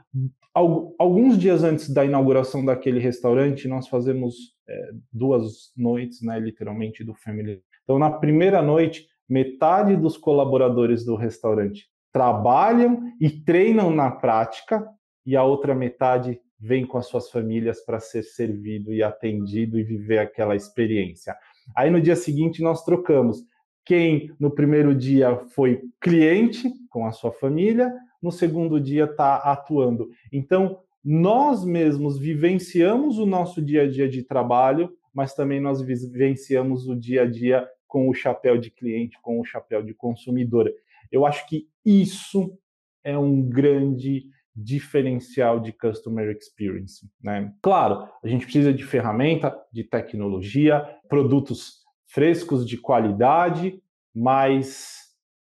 [0.99, 7.13] alguns dias antes da inauguração daquele restaurante, nós fazemos é, duas noites, né, literalmente, do
[7.13, 7.61] Family.
[7.83, 14.87] Então, na primeira noite, metade dos colaboradores do restaurante trabalham e treinam na prática,
[15.25, 19.83] e a outra metade vem com as suas famílias para ser servido e atendido e
[19.83, 21.35] viver aquela experiência.
[21.75, 23.43] Aí no dia seguinte nós trocamos.
[23.85, 30.09] Quem no primeiro dia foi cliente com a sua família, no segundo dia está atuando.
[30.31, 36.87] Então, nós mesmos vivenciamos o nosso dia a dia de trabalho, mas também nós vivenciamos
[36.87, 40.71] o dia a dia com o chapéu de cliente, com o chapéu de consumidor.
[41.11, 42.57] Eu acho que isso
[43.03, 47.07] é um grande diferencial de customer experience.
[47.21, 47.53] Né?
[47.61, 53.81] Claro, a gente precisa de ferramenta, de tecnologia, produtos frescos de qualidade,
[54.15, 55.11] mas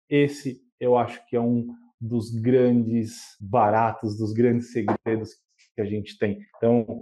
[0.09, 1.67] esse eu acho que é um
[2.01, 5.35] dos grandes baratos, dos grandes segredos
[5.75, 6.39] que a gente tem.
[6.57, 7.01] Então,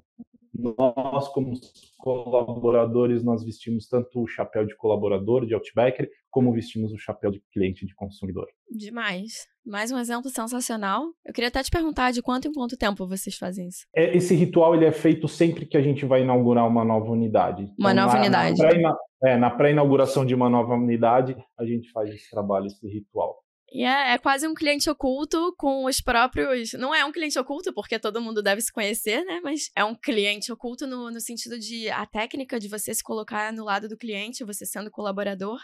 [0.53, 1.53] nós como
[1.97, 7.41] colaboradores, nós vestimos tanto o chapéu de colaborador, de Outbacker, como vestimos o chapéu de
[7.51, 8.47] cliente, de consumidor.
[8.69, 9.47] Demais.
[9.65, 11.05] Mais um exemplo sensacional.
[11.25, 13.85] Eu queria até te perguntar de quanto em quanto tempo vocês fazem isso?
[13.95, 17.71] É, esse ritual ele é feito sempre que a gente vai inaugurar uma nova unidade.
[17.77, 18.61] Uma então, nova na, unidade.
[19.39, 23.37] Na pré-inauguração é, pré de uma nova unidade, a gente faz esse trabalho, esse ritual.
[23.71, 26.73] E é, é, quase um cliente oculto com os próprios.
[26.73, 29.39] Não é um cliente oculto, porque todo mundo deve se conhecer, né?
[29.43, 33.53] Mas é um cliente oculto no, no sentido de a técnica de você se colocar
[33.53, 35.61] no lado do cliente, você sendo colaborador,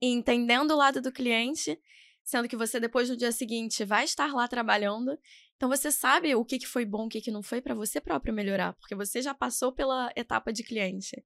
[0.00, 1.76] e entendendo o lado do cliente,
[2.22, 5.18] sendo que você depois no dia seguinte vai estar lá trabalhando.
[5.56, 8.00] Então você sabe o que, que foi bom, o que, que não foi para você
[8.00, 11.22] próprio melhorar, porque você já passou pela etapa de cliente.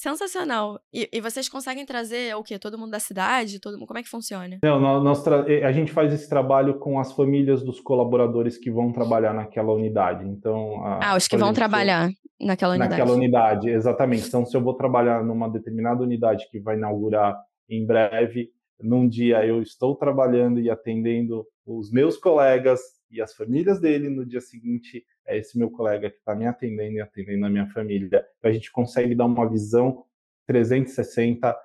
[0.00, 0.80] Sensacional.
[0.90, 2.58] E, e, vocês conseguem trazer o quê?
[2.58, 3.60] Todo mundo da cidade?
[3.60, 3.86] Todo mundo?
[3.86, 4.58] Como é que funciona?
[4.62, 9.34] Não, nós, a gente faz esse trabalho com as famílias dos colaboradores que vão trabalhar
[9.34, 10.26] naquela unidade.
[10.26, 12.08] Então, a, ah, os que vão trabalhar
[12.40, 12.90] naquela unidade.
[12.92, 14.26] Naquela unidade, exatamente.
[14.26, 17.36] Então, se eu vou trabalhar numa determinada unidade que vai inaugurar
[17.68, 18.48] em breve,
[18.80, 24.24] num dia eu estou trabalhando e atendendo os meus colegas e as famílias dele, no
[24.24, 28.24] dia seguinte é esse meu colega que está me atendendo e atendendo a minha família.
[28.42, 30.04] A gente consegue dar uma visão
[30.46, 31.56] 360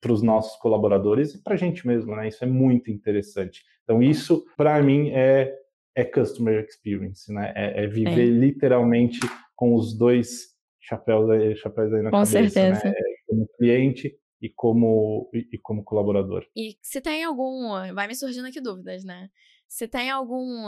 [0.00, 2.28] para os nossos colaboradores e para a gente mesmo, né?
[2.28, 3.64] Isso é muito interessante.
[3.84, 5.56] Então, isso, para mim, é,
[5.94, 7.52] é customer experience, né?
[7.56, 8.30] É, é viver é.
[8.30, 9.20] literalmente
[9.56, 12.48] com os dois chapéus, chapéus aí na com cabeça, né?
[12.48, 12.88] certeza.
[12.88, 12.94] Né?
[13.26, 16.46] Como cliente e como, e, e como colaborador.
[16.56, 17.70] E se tem algum.
[17.94, 19.28] Vai me surgindo aqui dúvidas, né?
[19.70, 20.66] Se tem algum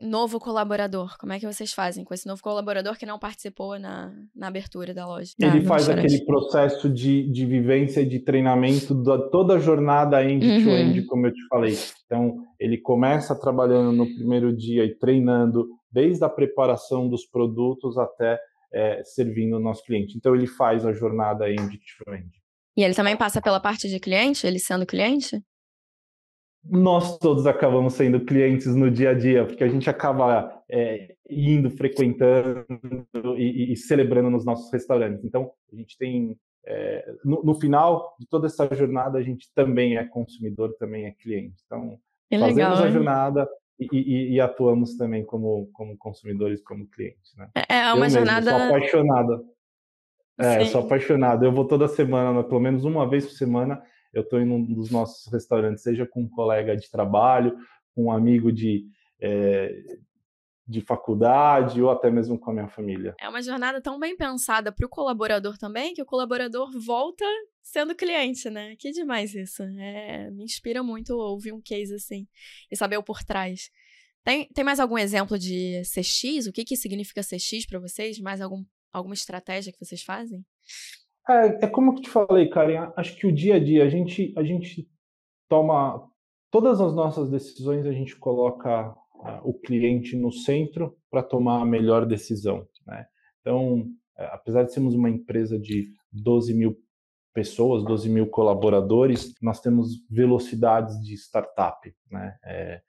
[0.00, 4.10] novo colaborador, como é que vocês fazem com esse novo colaborador que não participou na,
[4.34, 5.32] na abertura da loja?
[5.38, 11.00] Ele tá, faz aquele processo de, de vivência, de treinamento da toda a jornada end-to-end,
[11.00, 11.06] uhum.
[11.06, 11.76] como eu te falei.
[12.06, 18.40] Então, ele começa trabalhando no primeiro dia e treinando desde a preparação dos produtos até
[18.72, 20.16] é, servindo o nosso cliente.
[20.16, 22.30] Então, ele faz a jornada end-to-end.
[22.78, 25.44] E ele também passa pela parte de cliente, ele sendo cliente?
[26.64, 31.70] Nós todos acabamos sendo clientes no dia a dia, porque a gente acaba é, indo,
[31.70, 32.64] frequentando
[33.36, 35.24] e, e, celebrando nos nossos restaurantes.
[35.24, 39.96] Então, a gente tem, é, no, no, final de toda essa jornada, a gente também
[39.96, 41.56] é consumidor, também é cliente.
[41.66, 41.98] Então,
[42.30, 42.92] Que legal, Fazemos a hein?
[42.92, 43.48] jornada
[43.78, 47.34] e, e- e atuamos também como, como consumidores, como clientes.
[47.36, 47.48] Né?
[47.56, 48.50] É é Eu uma mesmo jornada.
[48.50, 49.44] sou apaixonado.
[50.38, 50.86] É, eu sou Sim.
[50.86, 51.44] apaixonado.
[51.44, 54.90] Eu vou toda semana, pelo menos uma vez por semana, eu estou em um dos
[54.90, 57.56] nossos restaurantes, seja com um colega de trabalho,
[57.94, 58.86] com um amigo de,
[59.20, 59.98] é,
[60.66, 63.14] de faculdade ou até mesmo com a minha família.
[63.20, 67.24] É uma jornada tão bem pensada para o colaborador também, que o colaborador volta
[67.62, 68.74] sendo cliente, né?
[68.76, 69.62] Que demais isso.
[69.62, 72.26] É, me inspira muito ouvir um case assim
[72.70, 73.70] e saber o por trás.
[74.24, 76.46] Tem, tem mais algum exemplo de CX?
[76.46, 78.18] O que, que significa CX para vocês?
[78.18, 80.44] Mais algum, alguma estratégia que vocês fazem?
[81.28, 84.32] É, é como eu te falei, Karen, acho que o dia a dia, a gente,
[84.36, 84.88] a gente
[85.48, 86.08] toma.
[86.50, 91.64] Todas as nossas decisões, a gente coloca ah, o cliente no centro para tomar a
[91.64, 92.66] melhor decisão.
[92.86, 93.06] Né?
[93.40, 93.86] Então,
[94.18, 96.76] é, apesar de sermos uma empresa de 12 mil
[97.32, 101.94] pessoas, 12 mil colaboradores, nós temos velocidades de startup.
[102.10, 102.36] Né?
[102.44, 102.82] É,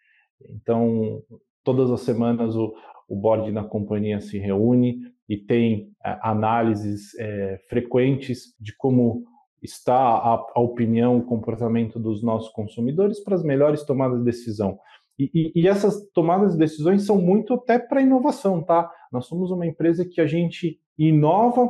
[0.49, 1.23] então,
[1.63, 2.73] todas as semanas o,
[3.07, 9.23] o board da companhia se reúne e tem é, análises é, frequentes de como
[9.61, 14.77] está a, a, opinião, o comportamento dos nossos consumidores para as melhores tomadas de decisão.
[15.17, 18.91] E, e, e essas tomadas de decisões são muito até para inovação, tá?
[19.11, 21.69] Nós somos uma empresa que a gente inova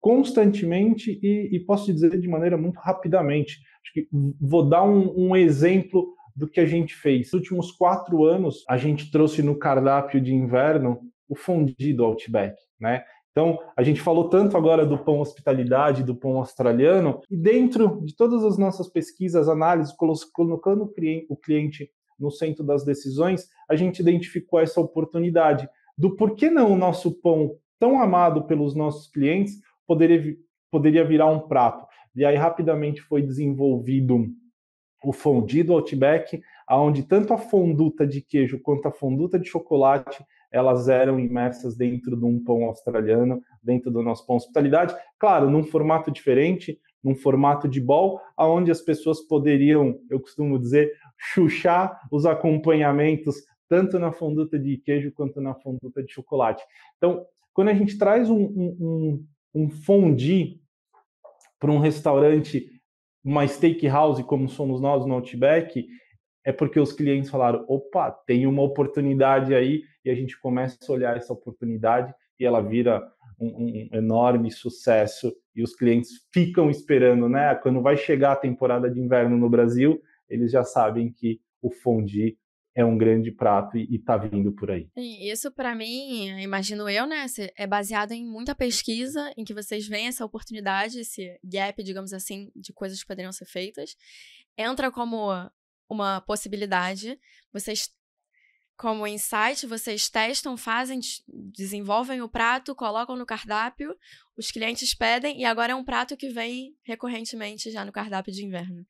[0.00, 3.58] constantemente e, e posso dizer de maneira muito rapidamente.
[3.82, 4.08] Acho que
[4.40, 7.26] vou dar um, um exemplo do que a gente fez.
[7.26, 12.56] Nos últimos quatro anos, a gente trouxe no cardápio de inverno o fondue do Outback,
[12.80, 13.04] né?
[13.30, 18.14] Então, a gente falou tanto agora do pão hospitalidade, do pão australiano, e dentro de
[18.14, 19.92] todas as nossas pesquisas, análises,
[20.32, 20.84] colocando
[21.28, 26.72] o cliente no centro das decisões, a gente identificou essa oportunidade do por que não
[26.72, 30.36] o nosso pão tão amado pelos nossos clientes poderia,
[30.70, 31.84] poderia virar um prato.
[32.14, 34.28] E aí rapidamente foi desenvolvido
[35.02, 40.24] o fondue do Outback, onde tanto a fonduta de queijo quanto a fonduta de chocolate
[40.50, 45.64] elas eram imersas dentro de um pão australiano, dentro do nosso pão hospitalidade, claro, num
[45.64, 52.24] formato diferente, num formato de bol, aonde as pessoas poderiam, eu costumo dizer, chuchar os
[52.24, 53.34] acompanhamentos
[53.68, 56.62] tanto na fonduta de queijo quanto na fonduta de chocolate.
[56.96, 60.60] Então, quando a gente traz um, um, um fondue
[61.58, 62.70] para um restaurante,
[63.24, 65.86] uma steakhouse como somos nós no Outback,
[66.44, 70.92] é porque os clientes falaram: opa, tem uma oportunidade aí, e a gente começa a
[70.92, 73.02] olhar essa oportunidade e ela vira
[73.40, 75.34] um, um, enorme sucesso.
[75.54, 77.54] E os clientes ficam esperando, né?
[77.54, 82.36] Quando vai chegar a temporada de inverno no Brasil, eles já sabem que o fondue
[82.76, 84.88] é um grande prato e está vindo por aí.
[84.96, 87.24] Isso para mim, imagino eu, né,
[87.56, 92.50] é baseado em muita pesquisa, em que vocês veem essa oportunidade, esse gap, digamos assim,
[92.54, 93.94] de coisas que poderiam ser feitas.
[94.58, 95.30] Entra como
[95.88, 97.18] uma possibilidade.
[97.52, 97.90] Vocês,
[98.76, 103.94] como insight, vocês testam, fazem, desenvolvem o prato, colocam no cardápio,
[104.36, 108.44] os clientes pedem e agora é um prato que vem recorrentemente já no cardápio de
[108.44, 108.84] inverno.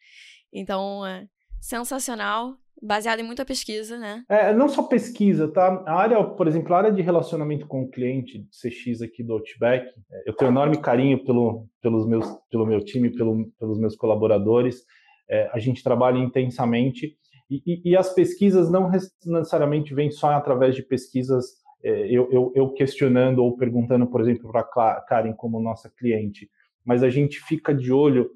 [0.52, 1.26] Então, é
[1.60, 4.22] sensacional, baseado em muita pesquisa, né?
[4.28, 5.82] É, não só pesquisa, tá?
[5.86, 9.86] A área, por exemplo, a área de relacionamento com o cliente, CX aqui do Outback,
[10.26, 14.84] eu tenho enorme carinho pelo, pelos meus, pelo meu time, pelo, pelos meus colaboradores
[15.28, 17.16] é, a gente trabalha intensamente
[17.50, 22.52] e, e, e, as pesquisas não necessariamente vêm só através de pesquisas é, eu, eu,
[22.54, 26.50] eu, questionando ou perguntando, por exemplo, para a Karen como nossa cliente,
[26.82, 28.30] mas a gente fica de olho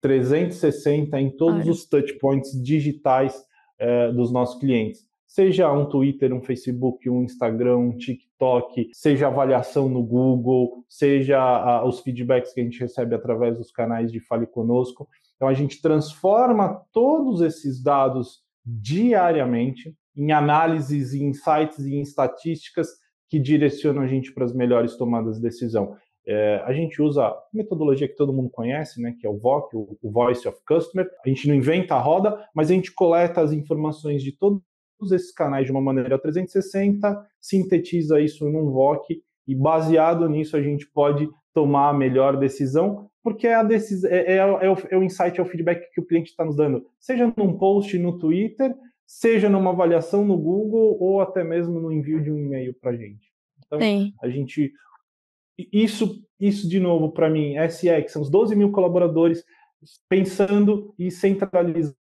[0.00, 1.70] 360 em todos Olha.
[1.70, 3.40] os touch points digitais
[3.78, 5.08] é, dos nossos clientes.
[5.26, 11.86] Seja um Twitter, um Facebook, um Instagram, um TikTok, seja avaliação no Google, seja a,
[11.86, 15.08] os feedbacks que a gente recebe através dos canais de Fale Conosco.
[15.40, 22.88] Então, a gente transforma todos esses dados diariamente em análises, em insights e em estatísticas
[23.26, 25.96] que direcionam a gente para as melhores tomadas de decisão.
[26.26, 29.74] É, a gente usa a metodologia que todo mundo conhece, né, que é o VOC,
[29.74, 31.08] o, o Voice of Customer.
[31.24, 34.60] A gente não inventa a roda, mas a gente coleta as informações de todos
[35.10, 40.86] esses canais de uma maneira 360, sintetiza isso num VOC e baseado nisso a gente
[40.92, 44.04] pode tomar a melhor decisão porque é, a decis...
[44.04, 46.56] é, é, é, o, é o insight, é o feedback que o cliente está nos
[46.56, 48.74] dando, seja num post no Twitter,
[49.06, 52.96] seja numa avaliação no Google ou até mesmo no envio de um e-mail para a
[52.96, 53.30] gente.
[53.66, 54.14] Então, Sim.
[54.22, 54.72] a gente.
[55.72, 59.44] Isso, isso de novo, para mim, SX, são os 12 mil colaboradores
[60.08, 61.96] pensando e centralizando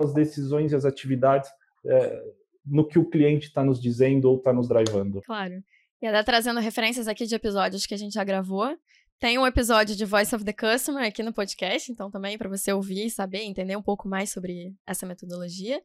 [0.00, 1.48] as decisões e as atividades
[1.86, 2.22] é,
[2.66, 5.20] no que o cliente está nos dizendo ou está nos drivando.
[5.22, 5.62] Claro.
[6.02, 8.76] E até trazendo referências aqui de episódios que a gente já gravou,
[9.18, 12.72] tem um episódio de Voice of the Customer aqui no podcast, então também para você
[12.72, 15.82] ouvir, saber, entender um pouco mais sobre essa metodologia.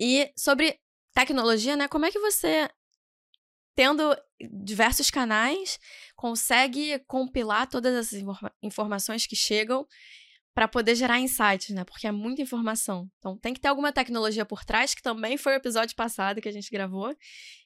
[0.00, 0.80] E sobre
[1.12, 1.86] tecnologia, né?
[1.86, 2.66] Como é que você,
[3.76, 4.16] tendo
[4.64, 5.78] diversos canais,
[6.16, 9.86] consegue compilar todas essas informa informações que chegam
[10.54, 11.84] para poder gerar insights, né?
[11.84, 13.06] Porque é muita informação.
[13.18, 16.48] Então tem que ter alguma tecnologia por trás, que também foi o episódio passado que
[16.48, 17.14] a gente gravou.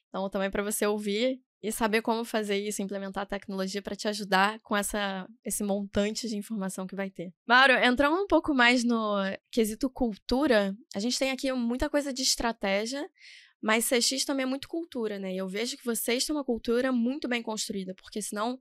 [0.09, 4.07] Então também para você ouvir e saber como fazer isso, implementar a tecnologia para te
[4.07, 7.33] ajudar com essa, esse montante de informação que vai ter.
[7.47, 9.15] Mauro, entrando um pouco mais no
[9.51, 13.09] quesito cultura, a gente tem aqui muita coisa de estratégia,
[13.61, 15.33] mas CX também é muito cultura, né?
[15.33, 18.59] E eu vejo que vocês têm uma cultura muito bem construída, porque senão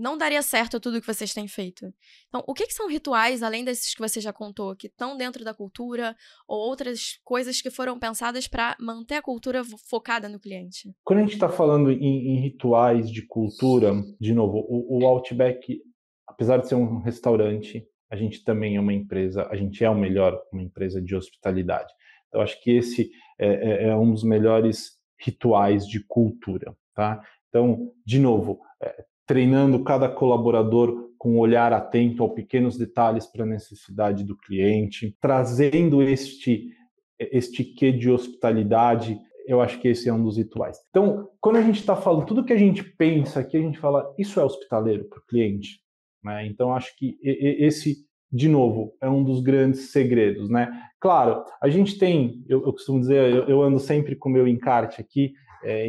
[0.00, 1.92] não daria certo tudo que vocês têm feito.
[2.28, 5.44] Então, o que, que, são rituais, além desses que você já contou, que estão dentro
[5.44, 6.16] da cultura,
[6.48, 10.90] ou outras coisas que foram pensadas para manter a cultura focada no cliente?
[11.04, 15.80] Quando a gente está falando em, em, rituais de cultura, de novo, o, o Outback,
[16.26, 19.94] apesar de ser um restaurante, a gente também é uma empresa, a gente é o
[19.94, 21.92] melhor, uma empresa de hospitalidade.
[22.28, 27.20] Então, acho que esse é, é, é um dos melhores rituais de cultura, tá?
[27.48, 33.44] Então, de novo, é, treinando cada colaborador com um olhar atento aos pequenos detalhes para
[33.44, 36.70] a necessidade do cliente, trazendo este
[37.16, 39.16] este quê de hospitalidade,
[39.46, 40.78] eu acho que esse é um dos rituais.
[40.88, 44.12] Então, quando a gente está falando, tudo que a gente pensa aqui, a gente fala,
[44.18, 45.80] isso é hospitaleiro para o cliente.
[46.24, 46.46] Né?
[46.46, 47.98] Então, acho que esse,
[48.32, 50.48] de novo, é um dos grandes segredos.
[50.48, 50.72] Né?
[50.98, 54.48] Claro, a gente tem, eu, eu costumo dizer, eu, eu, ando sempre com o meu
[54.48, 55.86] encarte aqui, é,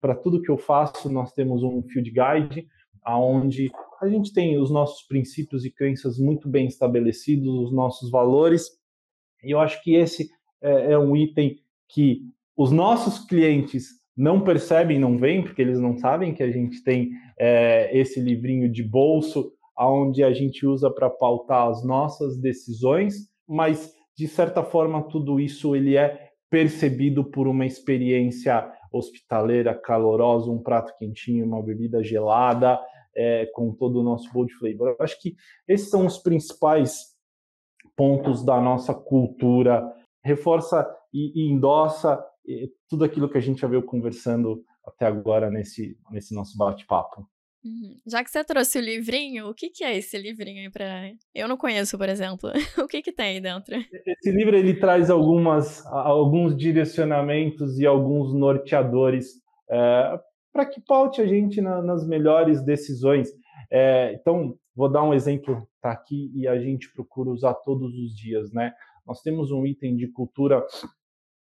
[0.00, 2.66] para tudo que eu faço, nós temos um field guide,
[3.04, 8.68] aonde a gente tem os nossos princípios e crenças muito bem estabelecidos, os nossos valores,
[9.42, 12.22] e eu acho que esse é, é um item que
[12.56, 17.10] os nossos clientes não percebem, não veem, porque eles não sabem que a gente tem
[17.38, 23.92] é, esse livrinho de bolso, aonde a gente usa para pautar as nossas decisões, mas
[24.16, 30.92] de certa forma tudo isso ele é percebido por uma experiência hospitaleira, calorosa, um prato
[30.98, 32.78] quentinho, uma bebida gelada,
[33.16, 34.88] é, com todo o nosso bold flavor.
[34.88, 35.34] Eu acho que
[35.68, 37.12] esses são os principais
[37.96, 39.82] pontos da nossa cultura.
[40.24, 45.50] Reforça e, e endossa e, tudo aquilo que a gente já veio conversando até agora
[45.50, 47.26] nesse, nesse nosso bate-papo.
[47.64, 47.96] Uhum.
[48.04, 51.12] Já que você trouxe o livrinho, o que, que é esse livrinho aí para?
[51.32, 52.50] Eu não conheço, por exemplo.
[52.78, 53.76] o que que tem aí dentro?
[54.04, 60.20] Esse livro ele traz algumas, alguns direcionamentos e alguns norteadores é,
[60.52, 63.30] para que paute a gente na, nas melhores decisões.
[63.70, 68.14] É, então, vou dar um exemplo, tá aqui e a gente procura usar todos os
[68.14, 68.72] dias, né?
[69.06, 70.64] Nós temos um item de cultura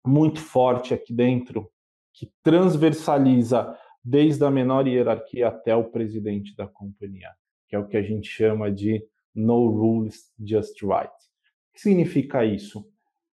[0.05, 1.69] muito forte aqui dentro
[2.13, 7.29] que transversaliza desde a menor hierarquia até o presidente da companhia,
[7.67, 11.09] que é o que a gente chama de No Rules, Just Right.
[11.09, 12.85] O que significa isso?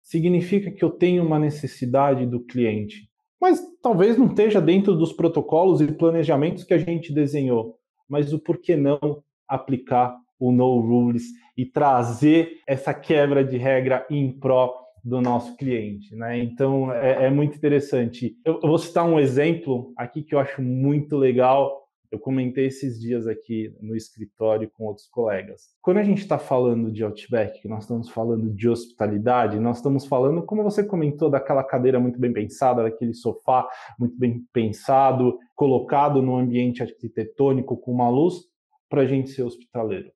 [0.01, 3.10] Significa que eu tenho uma necessidade do cliente,
[3.41, 7.75] mas talvez não esteja dentro dos protocolos e planejamentos que a gente desenhou.
[8.07, 8.99] Mas o porquê não
[9.47, 11.23] aplicar o No Rules
[11.57, 16.37] e trazer essa quebra de regra em pró do nosso cliente, né?
[16.37, 18.35] Então é, é muito interessante.
[18.45, 21.80] Eu, eu, vou citar um exemplo aqui que eu acho muito legal.
[22.11, 25.69] Eu comentei esses dias aqui no escritório com outros colegas.
[25.81, 30.45] Quando a gente está falando de Outback, nós estamos falando de hospitalidade, nós estamos falando,
[30.45, 33.65] como você comentou, daquela cadeira muito bem pensada, daquele sofá
[33.97, 38.41] muito bem pensado, colocado num ambiente arquitetônico com uma luz,
[38.89, 40.11] para a gente ser hospitaleiro.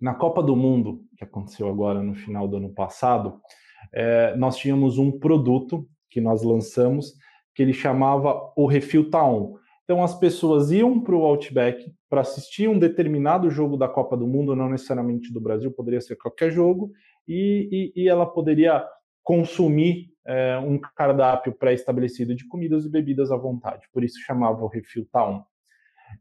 [0.00, 3.40] Na Copa do Mundo, que aconteceu agora no final do ano passado,
[3.92, 7.12] é, nós tínhamos um produto que nós lançamos
[7.54, 9.54] que ele chamava o Refil Taon.
[9.92, 14.26] Então as pessoas iam para o Outback para assistir um determinado jogo da Copa do
[14.26, 16.90] Mundo, não necessariamente do Brasil, poderia ser qualquer jogo,
[17.28, 18.82] e, e, e ela poderia
[19.22, 23.86] consumir é, um cardápio pré-estabelecido de comidas e bebidas à vontade.
[23.92, 25.42] Por isso chamava o Refil Taon.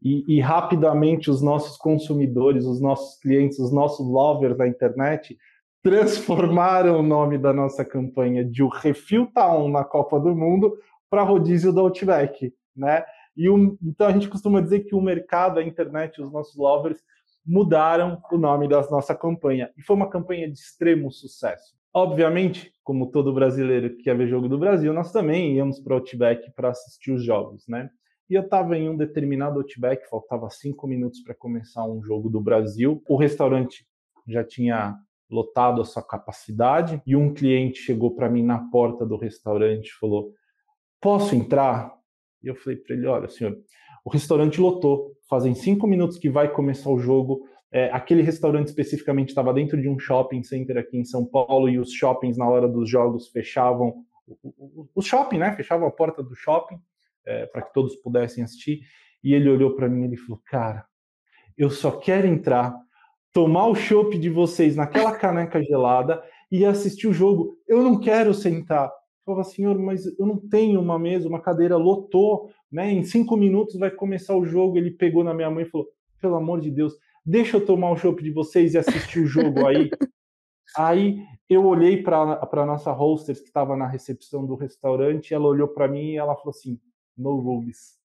[0.03, 5.37] E, e, rapidamente os nossos consumidores, os nossos clientes, os nossos lovers da internet
[5.81, 10.77] transformaram o nome da nossa campanha de o Refil Town na Copa do Mundo
[11.09, 13.05] para rodízio do Outback, né?
[13.35, 16.99] E o, então a gente costuma dizer que o mercado, a internet, os nossos lovers
[17.45, 19.71] mudaram o nome da nossa campanha.
[19.77, 21.75] E foi uma campanha de extremo sucesso.
[21.93, 25.97] Obviamente, como todo brasileiro que quer ver jogo do Brasil, nós também íamos para o
[25.97, 27.89] Outback para assistir os jogos, né?
[28.29, 32.39] E eu estava em um determinado Outback, faltava cinco minutos para começar um jogo do
[32.39, 33.03] Brasil.
[33.09, 33.85] O restaurante
[34.25, 34.95] já tinha
[35.29, 39.99] lotado a sua capacidade e um cliente chegou para mim na porta do restaurante e
[39.99, 40.33] falou:
[41.01, 41.93] "Posso entrar?"
[42.43, 43.57] E eu falei para ele: "Olha, senhor,
[44.03, 45.15] o restaurante lotou.
[45.29, 47.43] Fazem cinco minutos que vai começar o jogo.
[47.71, 51.79] É, aquele restaurante especificamente estava dentro de um shopping center aqui em São Paulo e
[51.79, 54.03] os shoppings na hora dos jogos fechavam
[54.95, 55.55] o, shopping, né?
[55.55, 56.79] Fechavam a porta do shopping
[57.25, 58.81] é, para que todos pudessem assistir.
[59.23, 60.85] E ele olhou para mim e falou: Cara,
[61.57, 62.75] eu só quero entrar,
[63.31, 66.21] tomar o chopp de vocês naquela caneca gelada
[66.51, 67.57] e assistir o jogo.
[67.67, 68.91] Eu não quero sentar.
[69.31, 72.91] Falava, senhor, mas eu não tenho uma mesa, uma cadeira lotou, né?
[72.91, 74.77] Em cinco minutos vai começar o jogo.
[74.77, 75.87] Ele pegou na minha mãe e falou:
[76.19, 76.93] pelo amor de Deus,
[77.25, 79.89] deixa eu tomar o chopp de vocês e assistir o jogo aí.
[80.75, 85.67] aí eu olhei para a nossa hostess que estava na recepção do restaurante, ela olhou
[85.67, 86.79] para mim e ela falou assim:
[87.17, 87.97] no rules.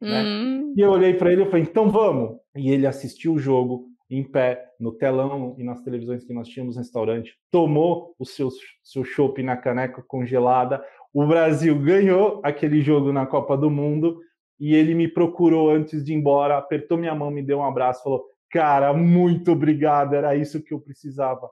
[0.00, 0.22] Né?
[0.22, 0.74] Hum.
[0.76, 2.36] E eu olhei para ele e falei: então vamos.
[2.56, 6.76] E ele assistiu o jogo em pé, no telão e nas televisões que nós tínhamos
[6.76, 8.50] no restaurante, tomou o seu,
[8.82, 10.84] seu chopp na caneca congelada.
[11.12, 14.20] O Brasil ganhou aquele jogo na Copa do Mundo
[14.58, 18.02] e ele me procurou antes de ir embora, apertou minha mão, me deu um abraço,
[18.04, 21.50] falou: Cara, muito obrigado, era isso que eu precisava.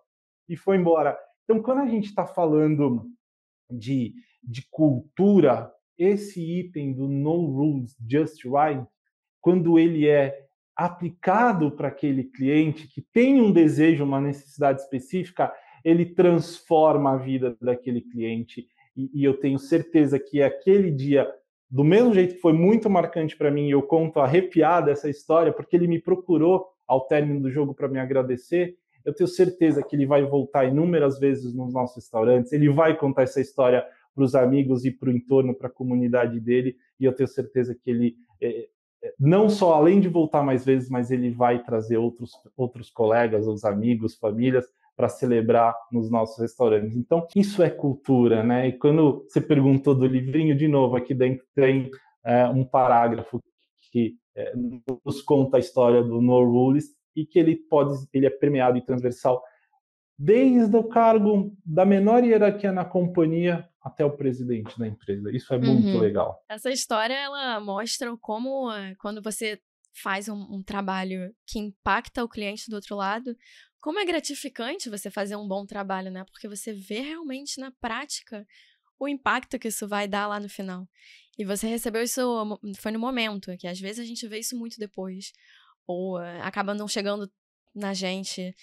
[0.49, 1.19] E foi embora.
[1.45, 3.07] Então, quando a gente está falando
[3.71, 8.87] de, de cultura, esse item do No Rules, Just Right,
[9.41, 10.42] quando ele é
[10.77, 15.53] aplicado para aquele cliente que tem um desejo, uma necessidade específica,
[15.85, 18.67] ele transforma a vida daquele cliente.
[18.97, 21.29] E, e eu tenho certeza que aquele dia,
[21.71, 25.77] do mesmo jeito que foi muito marcante para mim, eu conto arrepiado essa história, porque
[25.77, 28.77] ele me procurou ao término do jogo para me agradecer.
[29.05, 33.23] Eu tenho certeza que ele vai voltar inúmeras vezes nos nossos restaurantes, ele vai contar
[33.23, 37.15] essa história para os amigos e para o entorno, para a comunidade dele, e eu
[37.15, 38.69] tenho certeza que ele é,
[39.19, 43.65] não só além de voltar mais vezes, mas ele vai trazer outros, outros colegas, os
[43.65, 44.65] amigos, famílias
[44.97, 46.97] para celebrar nos nossos restaurantes.
[46.97, 48.69] Então, isso é cultura, né?
[48.69, 51.91] E quando você perguntou do livrinho, de novo, aqui dentro tem
[52.25, 53.41] é, um parágrafo
[53.91, 54.53] que é,
[55.05, 58.83] nos conta a história do No Rules e que ele pode, ele é premiado e
[58.83, 59.43] transversal
[60.19, 65.31] desde o cargo da menor hierarquia na companhia até o presidente da empresa.
[65.35, 65.99] Isso é muito uhum.
[65.99, 66.45] legal.
[66.49, 69.61] Essa história ela mostra como eh, quando você
[69.95, 73.37] faz um, um, trabalho que impacta o cliente do outro lado,
[73.81, 76.25] como é gratificante você fazer um bom trabalho, né?
[76.31, 78.47] Porque você vê realmente na prática
[78.99, 80.89] o impacto que isso vai dar lá no final.
[81.37, 82.21] E você recebeu isso
[82.79, 85.33] foi no momento, que às vezes a gente vê isso muito depois
[85.87, 87.31] ou uh, acaba não chegando
[87.75, 88.55] na gente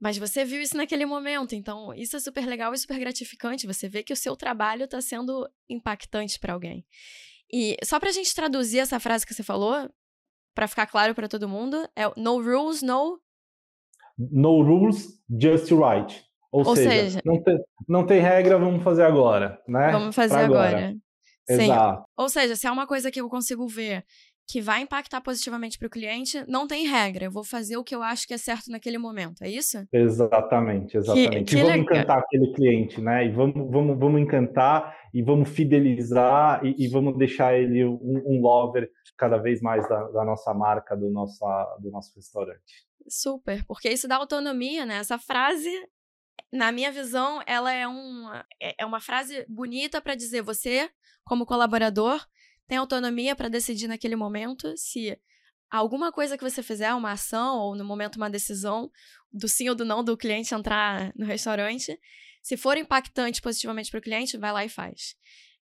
[0.00, 3.66] mas você viu isso naquele momento, então isso é super legal e super gratificante.
[3.66, 6.84] Você vê que o seu trabalho está sendo impactante para alguém.
[7.52, 9.88] E só para a gente traduzir essa frase que você falou,
[10.54, 13.20] para ficar claro para todo mundo, é no rules, no.
[14.18, 16.24] No rules, just right.
[16.50, 19.92] Ou, Ou seja, seja, não, tem, não tem regra, vamos fazer agora, né?
[19.92, 20.68] Vamos fazer agora.
[20.68, 20.96] agora.
[21.48, 21.62] Sim.
[21.64, 22.04] Exato.
[22.16, 24.04] Ou seja, se é uma coisa que eu consigo ver
[24.48, 27.24] que vai impactar positivamente para o cliente, não tem regra.
[27.24, 29.86] Eu vou fazer o que eu acho que é certo naquele momento, é isso?
[29.92, 31.30] Exatamente, exatamente.
[31.30, 31.96] Que, que e vamos legal.
[31.96, 33.26] encantar aquele cliente, né?
[33.26, 38.40] E vamos, vamos, vamos encantar e vamos fidelizar e, e vamos deixar ele um, um
[38.40, 41.44] lover cada vez mais da, da, nossa marca, do nosso,
[41.80, 42.86] do nosso restaurante.
[43.08, 44.98] Super, porque isso dá autonomia, né?
[44.98, 45.70] Essa frase
[46.52, 50.88] na minha visão, ela é, um, é, é uma frase bonita para dizer você,
[51.24, 52.24] como colaborador,
[52.66, 55.18] tem autonomia para decidir naquele momento se
[55.70, 58.90] alguma coisa que você fizer, uma ação ou no momento uma decisão
[59.32, 61.98] do sim ou do não do cliente entrar no restaurante,
[62.42, 65.14] se for impactante positivamente para o cliente, vai lá e faz.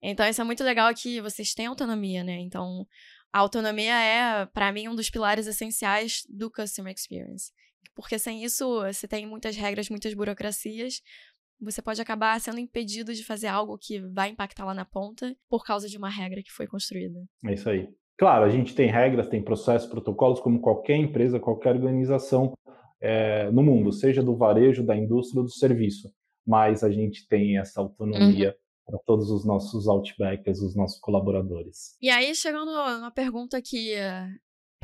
[0.01, 2.39] Então isso é muito legal que vocês têm autonomia, né?
[2.39, 2.85] Então
[3.31, 7.51] a autonomia é, para mim, um dos pilares essenciais do customer experience.
[7.95, 11.01] Porque sem isso, você tem muitas regras, muitas burocracias,
[11.59, 15.63] você pode acabar sendo impedido de fazer algo que vai impactar lá na ponta por
[15.63, 17.19] causa de uma regra que foi construída.
[17.45, 17.89] É isso aí.
[18.17, 22.53] Claro, a gente tem regras, tem processos, protocolos, como qualquer empresa, qualquer organização
[23.01, 26.13] é, no mundo, seja do varejo, da indústria ou do serviço.
[26.45, 31.97] Mas a gente tem essa autonomia uhum para todos os nossos outbackers, os nossos colaboradores.
[32.01, 33.95] E aí, chegando uma pergunta que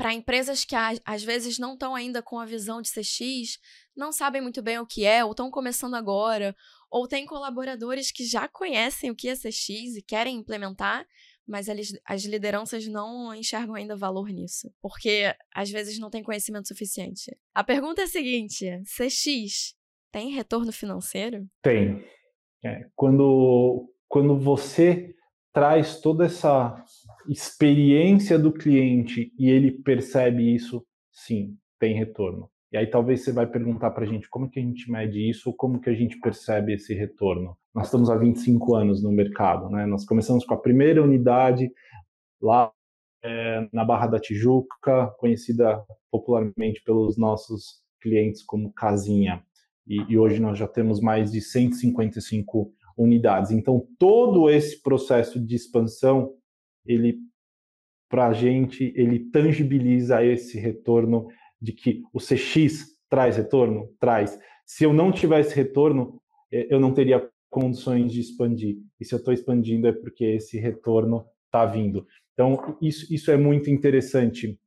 [0.00, 0.74] para empresas que
[1.04, 3.58] às vezes não estão ainda com a visão de CX,
[3.94, 6.56] não sabem muito bem o que é, ou estão começando agora,
[6.90, 11.06] ou tem colaboradores que já conhecem o que é CX e querem implementar,
[11.46, 11.66] mas
[12.06, 17.36] as lideranças não enxergam ainda valor nisso, porque às vezes não tem conhecimento suficiente.
[17.54, 19.76] A pergunta é a seguinte: CX
[20.10, 21.46] tem retorno financeiro?
[21.60, 22.02] Tem.
[22.64, 25.14] É, quando, quando você
[25.52, 26.82] traz toda essa
[27.28, 32.50] experiência do cliente e ele percebe isso, sim, tem retorno.
[32.72, 35.50] E aí talvez você vai perguntar para a gente como que a gente mede isso
[35.50, 37.56] ou como que a gente percebe esse retorno.
[37.74, 39.86] Nós estamos há 25 anos no mercado, né?
[39.86, 41.70] Nós começamos com a primeira unidade
[42.40, 42.72] lá
[43.22, 49.42] é, na Barra da Tijuca, conhecida popularmente pelos nossos clientes como Casinha.
[49.86, 53.50] E, e hoje nós já temos mais de 155 unidades.
[53.50, 56.34] Então, todo esse processo de expansão,
[56.84, 57.18] ele,
[58.08, 61.28] para a gente, ele tangibiliza esse retorno
[61.60, 63.88] de que o CX traz retorno?
[63.98, 64.38] Traz.
[64.64, 66.20] Se eu não tivesse retorno,
[66.52, 68.78] é, eu não teria condições de expandir.
[69.00, 72.06] E se eu estou expandindo é porque esse retorno está vindo.
[72.32, 74.58] Então, isso, isso é muito interessante.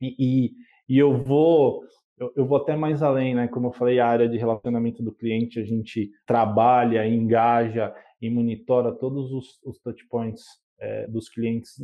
[0.00, 0.52] E, e,
[0.88, 1.82] e eu vou
[2.18, 3.48] eu, eu, vou até mais além, né?
[3.48, 8.92] Como eu falei, a área de relacionamento do cliente, a gente trabalha, engaja e monitora
[8.92, 10.44] todos os, os touchpoints
[10.82, 11.76] é, dos clientes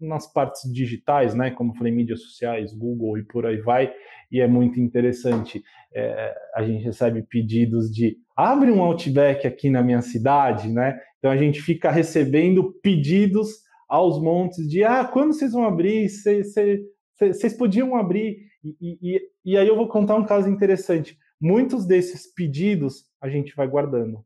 [0.00, 1.52] nas partes digitais, né?
[1.52, 3.94] Como falei, mídias sociais, Google e por aí vai.
[4.30, 5.62] E é muito interessante.
[5.94, 10.98] É, a gente recebe pedidos de abre um Outback aqui na minha cidade, né?
[11.18, 16.08] Então a gente fica recebendo pedidos aos montes de ah, quando vocês vão abrir?
[16.08, 21.16] Vocês podiam abrir e, e, e aí eu vou contar um caso interessante.
[21.40, 24.24] Muitos desses pedidos a gente vai guardando.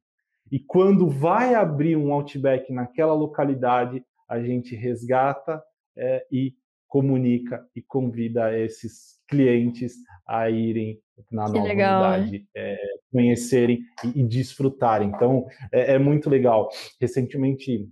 [0.51, 5.63] E quando vai abrir um Outback naquela localidade, a gente resgata
[5.97, 6.55] é, e
[6.89, 9.95] comunica e convida esses clientes
[10.27, 11.01] a irem
[11.31, 12.77] na que nova legal, unidade, é,
[13.11, 15.09] conhecerem e, e, desfrutarem.
[15.09, 16.69] Então, é, é, muito legal.
[17.01, 17.89] Recentemente,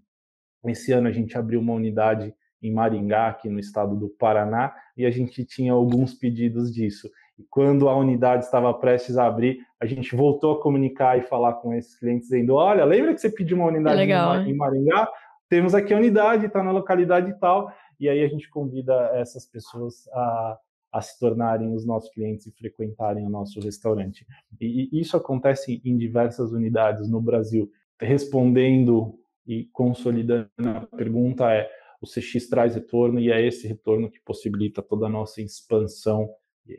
[0.66, 5.04] esse ano, a gente abriu uma unidade em Maringá, aqui no estado do Paraná, e
[5.04, 7.10] a gente tinha alguns pedidos disso.
[7.38, 11.54] E quando a unidade estava prestes a abrir, a gente voltou a comunicar e falar
[11.54, 15.08] com esses clientes, dizendo: Olha, lembra que você pediu uma unidade legal, em Maringá?
[15.52, 17.70] Temos aqui a unidade, está na localidade tal.
[18.00, 20.58] E aí a gente convida essas pessoas a,
[20.90, 24.26] a se tornarem os nossos clientes e frequentarem o nosso restaurante.
[24.58, 27.70] E, e isso acontece em diversas unidades no Brasil.
[28.00, 31.68] Respondendo e consolidando a pergunta é
[32.00, 36.30] o CX traz retorno e é esse retorno que possibilita toda a nossa expansão,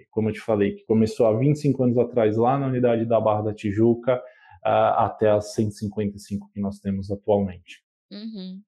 [0.09, 3.43] como eu te falei, que começou há 25 anos atrás lá na unidade da Barra
[3.43, 4.17] da Tijuca,
[4.65, 7.82] uh, até as 155 que nós temos atualmente.
[8.13, 8.61] Uhum.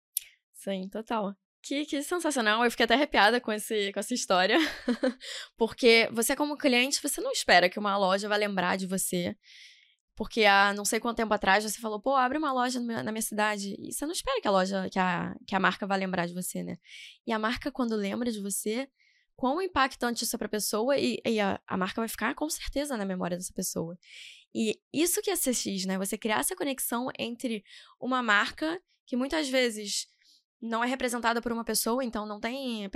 [0.53, 1.35] Sim, total.
[1.61, 4.57] Que, que sensacional, eu fiquei até arrepiada com, esse, com essa história,
[5.57, 9.35] porque você como cliente, você não espera que uma loja vá lembrar de você
[10.15, 13.21] porque há não sei quanto tempo atrás você falou, pô, abre uma loja na minha
[13.21, 13.75] cidade.
[13.77, 16.33] E você não espera que a loja, que a, que a marca vá lembrar de
[16.33, 16.77] você, né?
[17.27, 18.87] E a marca, quando lembra de você,
[19.35, 22.95] quão impactante isso é pra pessoa e, e a, a, marca vai ficar com certeza
[22.95, 23.97] na memória dessa pessoa.
[24.53, 25.97] E isso que é CX, né?
[25.97, 27.61] Você criar essa conexão entre
[27.99, 30.07] uma marca que muitas vezes
[30.61, 32.89] não é representada por uma pessoa, então não tem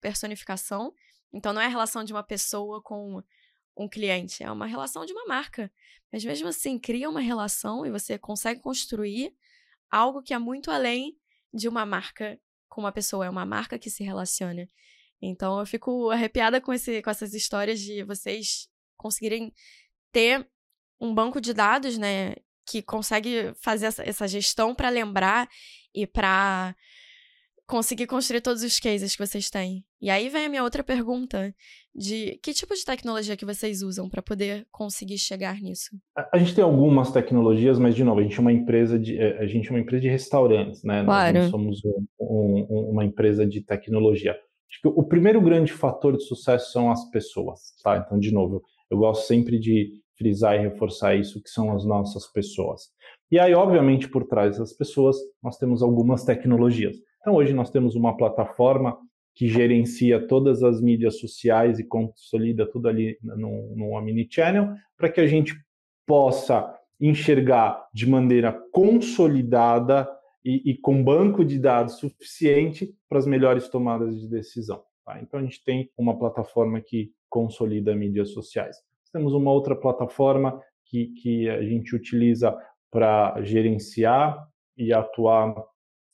[0.00, 0.92] personificação.
[1.32, 3.22] Então não é a relação de uma pessoa com
[3.76, 5.70] um cliente, é uma relação de uma marca.
[6.12, 9.34] Mas mesmo assim, cria uma relação e você consegue construir
[9.90, 11.18] algo que é muito além
[11.52, 12.38] de uma marca
[12.68, 14.66] com uma pessoa, é uma marca que se relaciona.
[15.20, 19.52] Então eu fico arrepiada com, esse, com essas histórias de vocês conseguirem
[20.12, 20.48] ter
[21.00, 22.34] um banco de dados, né,
[22.68, 25.48] que consegue fazer essa, essa gestão para lembrar
[25.94, 26.74] e para
[27.66, 29.84] conseguir construir todos os cases que vocês têm.
[30.00, 31.54] E aí vem a minha outra pergunta
[31.94, 35.90] de que tipo de tecnologia que vocês usam para poder conseguir chegar nisso?
[36.32, 39.46] A, gente tem algumas tecnologias, mas de novo, a gente é uma empresa de a
[39.46, 41.04] gente é uma empresa de restaurantes, né?
[41.04, 41.34] Claro.
[41.34, 44.32] Nós não somos um, um, uma empresa de tecnologia.
[44.32, 47.98] Acho que o primeiro grande fator de sucesso são as pessoas, tá?
[47.98, 52.26] Então, de novo, eu gosto sempre de frisar e reforçar isso, que são as nossas
[52.26, 52.90] pessoas.
[53.30, 56.96] E aí, obviamente, por trás das pessoas, nós temos algumas tecnologias.
[57.20, 58.98] Então, hoje nós temos uma plataforma
[59.34, 65.20] que gerencia todas as mídias sociais e consolida tudo ali no, no Omnichannel, para que
[65.20, 65.54] a gente
[66.04, 70.08] possa enxergar de maneira consolidada
[70.44, 74.82] e, e, com banco de dados suficiente para as melhores tomadas de decisão.
[75.04, 75.20] Tá?
[75.20, 78.76] Então, a gente tem uma plataforma que consolida mídias sociais.
[79.12, 82.56] Temos uma outra plataforma que, que a gente utiliza
[82.90, 84.46] para gerenciar
[84.76, 85.54] e atuar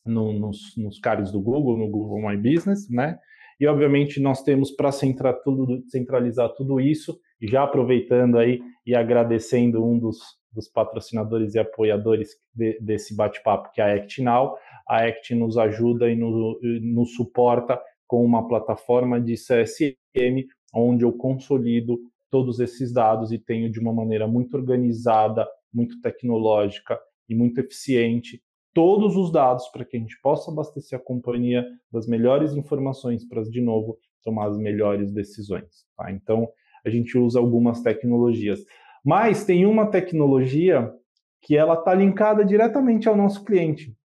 [0.05, 3.19] no, nos, nos cards do Google, no Google My Business, né?
[3.59, 10.19] E obviamente nós temos para centralizar tudo isso, já aproveitando aí e agradecendo um dos,
[10.53, 14.57] dos patrocinadores e apoiadores de, desse bate-papo, que é a ActNow.
[14.89, 21.13] A Act nos ajuda e nos, nos suporta com uma plataforma de CSM, onde eu
[21.13, 21.99] consolido
[22.35, 28.43] todos esses dados e tenho de uma maneira muito organizada, muito tecnológica e muito eficiente
[28.73, 33.41] todos os dados para que a gente possa abastecer a companhia das melhores informações para,
[33.45, 35.87] de novo, tomar as melhores decisões.
[35.97, 36.11] Tá?
[36.11, 36.49] Então,
[36.85, 38.59] a gente usa algumas tecnologias.
[39.05, 40.93] Mas tem uma tecnologia
[41.41, 43.97] que ela está linkada diretamente ao nosso cliente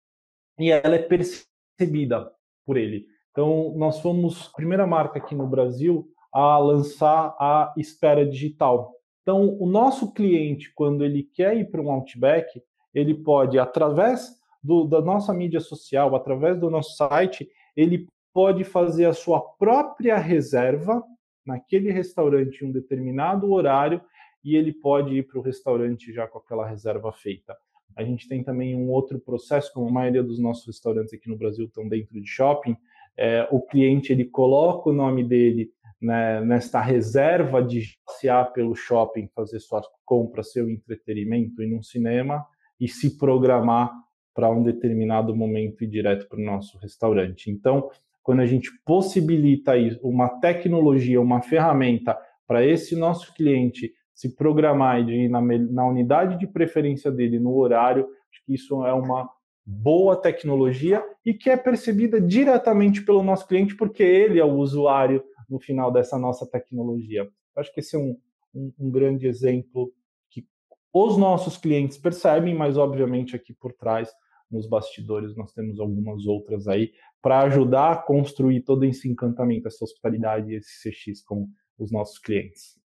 [0.59, 2.31] e ela é percebida
[2.63, 3.07] por ele.
[3.31, 8.93] Então, nós fomos a primeira marca aqui no Brasil a lançar a espera digital.
[9.21, 12.61] Então, o nosso cliente, quando ele quer ir para um Outback,
[12.93, 19.05] ele pode, através do, da nossa mídia social, através do nosso site, ele pode fazer
[19.05, 21.03] a sua própria reserva
[21.45, 24.01] naquele restaurante em um determinado horário
[24.43, 27.55] e ele pode ir para o restaurante já com aquela reserva feita.
[27.95, 31.37] A gente tem também um outro processo, como a maioria dos nossos restaurantes aqui no
[31.37, 32.77] Brasil estão dentro de shopping,
[33.17, 35.71] é, o cliente ele coloca o nome dele
[36.01, 42.45] né, nesta reserva de passear pelo shopping, fazer sua compra, seu entretenimento e num cinema
[42.79, 43.91] e se programar
[44.33, 47.51] para um determinado momento e direto para o nosso restaurante.
[47.51, 47.89] Então,
[48.23, 55.25] quando a gente possibilita uma tecnologia, uma ferramenta para esse nosso cliente se programar e
[55.25, 59.29] ir na, na unidade de preferência dele no horário, acho que isso é uma
[59.65, 65.23] boa tecnologia e que é percebida diretamente pelo nosso cliente, porque ele é o usuário
[65.49, 67.29] no final dessa nossa tecnologia.
[67.55, 68.17] Acho que esse é um,
[68.53, 69.91] um, um grande exemplo
[70.29, 70.47] que
[70.93, 74.09] os nossos clientes percebem, mas obviamente aqui por trás,
[74.49, 76.91] nos bastidores, nós temos algumas outras aí
[77.21, 81.47] para ajudar a construir todo esse encantamento, essa hospitalidade e esse CX com
[81.77, 82.79] os nossos clientes.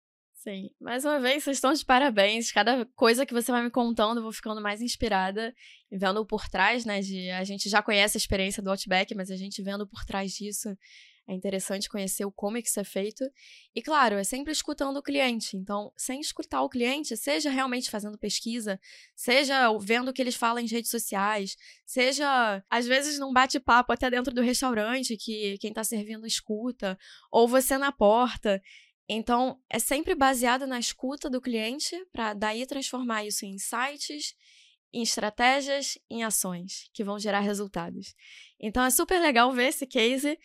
[0.44, 2.52] Sim, mais uma vez, vocês estão de parabéns.
[2.52, 5.56] Cada coisa que você vai me contando, eu vou ficando mais inspirada
[5.90, 7.00] e vendo por trás, né?
[7.00, 10.34] De a gente já conhece a experiência do Outback, mas a gente vendo por trás
[10.34, 10.68] disso
[11.26, 13.24] é interessante conhecer o como é que isso é feito.
[13.74, 15.56] E claro, é sempre escutando o cliente.
[15.56, 18.80] Então, sem escutar o cliente, seja realmente fazendo pesquisa,
[19.16, 21.56] seja vendo o que eles falam em redes sociais,
[21.86, 26.98] seja às vezes num bate-papo até dentro do restaurante que quem está servindo escuta,
[27.32, 28.62] ou você na porta.
[29.08, 34.36] Então, é sempre baseado na escuta do cliente para daí transformar isso em insights,
[34.92, 38.14] em estratégias, em ações que vão gerar resultados.
[38.60, 40.38] Então, é super legal ver esse case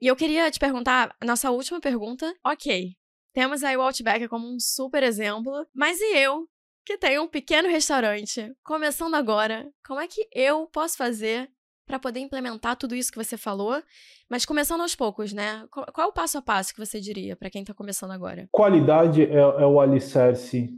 [0.00, 2.32] e eu queria te perguntar, nossa última pergunta.
[2.44, 2.92] Ok,
[3.32, 6.46] temos aí o Outback como um super exemplo, mas e eu,
[6.84, 11.50] que tenho um pequeno restaurante, começando agora, como é que eu posso fazer
[11.86, 13.80] para poder implementar tudo isso que você falou,
[14.28, 15.64] mas começando aos poucos, né?
[15.70, 18.48] Qual é o passo a passo que você diria para quem está começando agora?
[18.50, 20.68] Qualidade é, é o alicerce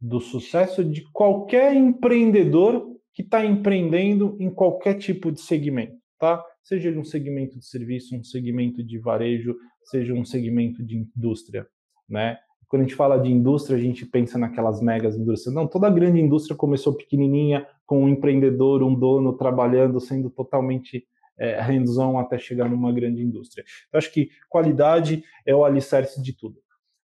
[0.00, 6.42] do sucesso de qualquer empreendedor que está empreendendo em qualquer tipo de segmento, tá?
[6.62, 9.54] seja um segmento de serviço, um segmento de varejo,
[9.84, 11.66] seja um segmento de indústria,
[12.08, 12.38] né?
[12.66, 15.54] Quando a gente fala de indústria, a gente pensa naquelas megas indústrias.
[15.54, 21.06] Não, toda grande indústria começou pequenininha, com um empreendedor, um dono trabalhando, sendo totalmente
[21.38, 23.62] é, hands-on até chegar numa grande indústria.
[23.92, 26.56] Eu acho que qualidade é o alicerce de tudo.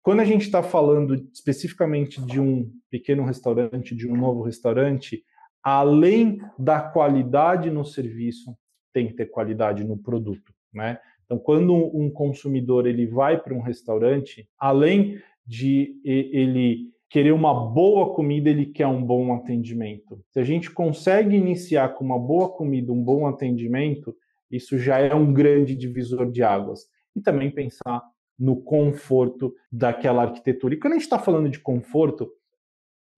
[0.03, 5.24] Quando a gente está falando especificamente de um pequeno restaurante, de um novo restaurante,
[5.63, 8.55] além da qualidade no serviço,
[8.98, 10.98] tem que ter qualidade no produto, né?
[11.24, 18.16] Então, quando um consumidor ele vai para um restaurante, além de ele querer uma boa
[18.16, 20.20] comida, ele quer um bom atendimento.
[20.32, 24.16] Se a gente consegue iniciar com uma boa comida, um bom atendimento,
[24.50, 26.88] isso já é um grande divisor de águas.
[27.16, 28.02] E também pensar
[28.39, 30.74] no conforto daquela arquitetura.
[30.74, 32.32] E quando a gente está falando de conforto,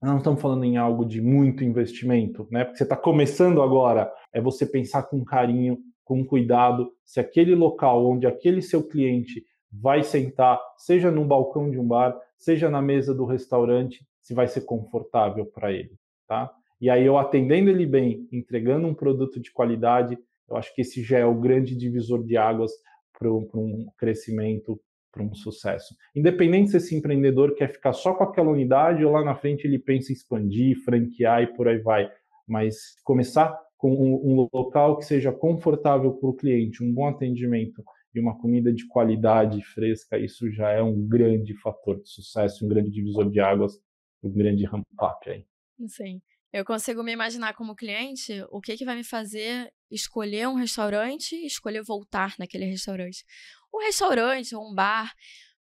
[0.08, 2.64] não estamos falando em algo de muito investimento, né?
[2.64, 8.06] Porque você está começando agora, é você pensar com carinho, com cuidado, se aquele local
[8.06, 13.14] onde aquele seu cliente vai sentar, seja no balcão de um bar, seja na mesa
[13.14, 15.92] do restaurante, se vai ser confortável para ele,
[16.26, 16.50] tá?
[16.80, 21.02] E aí eu atendendo ele bem, entregando um produto de qualidade, eu acho que esse
[21.02, 22.72] já é o grande divisor de águas
[23.16, 24.80] para um crescimento
[25.12, 25.94] para um sucesso.
[26.14, 29.78] Independente se esse empreendedor quer ficar só com aquela unidade ou lá na frente ele
[29.78, 32.10] pensa em expandir, franquear e por aí vai.
[32.46, 37.82] Mas começar com um, local que seja confortável para o cliente, um bom atendimento
[38.14, 42.68] e uma comida de qualidade fresca, isso já é um grande fator de sucesso, um
[42.68, 43.80] grande divisor de águas,
[44.22, 45.46] um grande ramp-up aí.
[45.86, 46.20] Sim.
[46.52, 51.34] Eu consigo me imaginar como cliente o que, que vai me fazer escolher um restaurante
[51.34, 53.24] e escolher voltar naquele restaurante
[53.72, 55.14] um restaurante ou um bar,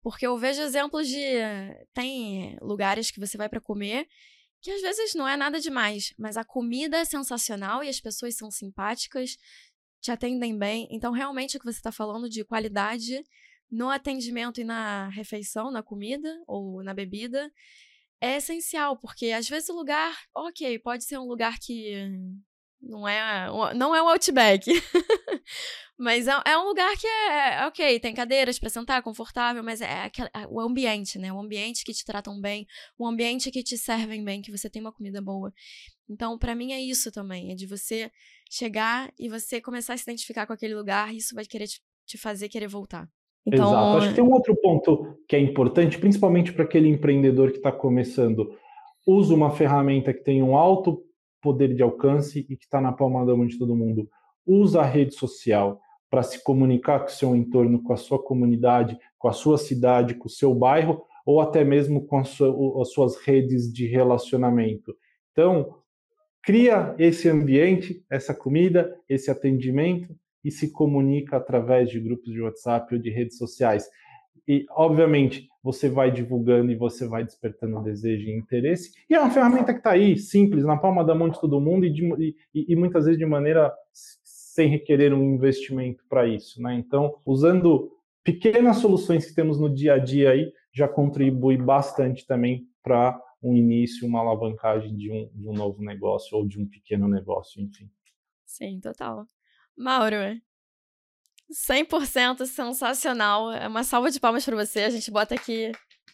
[0.01, 1.21] porque eu vejo exemplos de
[1.93, 4.07] tem lugares que você vai para comer
[4.61, 8.35] que às vezes não é nada demais, mas a comida é sensacional e as pessoas
[8.35, 9.37] são simpáticas,
[10.01, 10.87] te atendem bem.
[10.91, 13.23] Então, realmente, o que você está falando de qualidade
[13.71, 17.51] no atendimento e na refeição, na comida ou na bebida,
[18.21, 21.93] é essencial, porque às vezes o lugar, ok, pode ser um lugar que
[22.81, 24.65] não é, não é um outback.
[25.97, 30.09] mas é, é, um lugar que é, ok, tem cadeiras para sentar, confortável, mas é,
[30.33, 31.31] é o ambiente, né?
[31.31, 32.65] O ambiente que te tratam bem,
[32.97, 35.53] o ambiente que te servem bem, que você tem uma comida boa.
[36.09, 38.09] Então, para mim é isso também, é de você
[38.49, 42.17] chegar e você começar a se identificar com aquele lugar, isso vai querer te, te
[42.17, 43.07] fazer querer voltar.
[43.45, 43.97] Então, Exato.
[43.97, 47.71] Acho que tem um outro ponto que é importante, principalmente para aquele empreendedor que está
[47.71, 48.51] começando.
[49.07, 51.03] Usa uma ferramenta que tem um alto
[51.41, 54.09] poder de alcance e que está na palma da mão de todo mundo.
[54.45, 55.79] Usa a rede social
[56.09, 60.15] para se comunicar com o seu entorno, com a sua comunidade, com a sua cidade,
[60.15, 62.29] com o seu bairro, ou até mesmo com as
[62.91, 64.95] suas redes de relacionamento.
[65.31, 65.75] Então,
[66.41, 72.93] cria esse ambiente, essa comida, esse atendimento e se comunica através de grupos de WhatsApp
[72.93, 73.87] ou de redes sociais.
[74.47, 78.91] E, obviamente, você vai divulgando e você vai despertando desejo e interesse.
[79.09, 81.85] E é uma ferramenta que está aí, simples, na palma da mão de todo mundo
[81.85, 86.61] e, de, e, e muitas vezes de maneira sem requerer um investimento para isso.
[86.61, 86.73] Né?
[86.75, 87.91] Então, usando
[88.23, 93.55] pequenas soluções que temos no dia a dia aí, já contribui bastante também para um
[93.55, 97.89] início, uma alavancagem de um, de um novo negócio ou de um pequeno negócio, enfim.
[98.45, 99.25] Sim, total.
[99.79, 100.17] Mauro,
[101.49, 103.49] 100% sensacional.
[103.53, 104.81] É uma salva de palmas para você.
[104.81, 105.71] A gente bota aqui.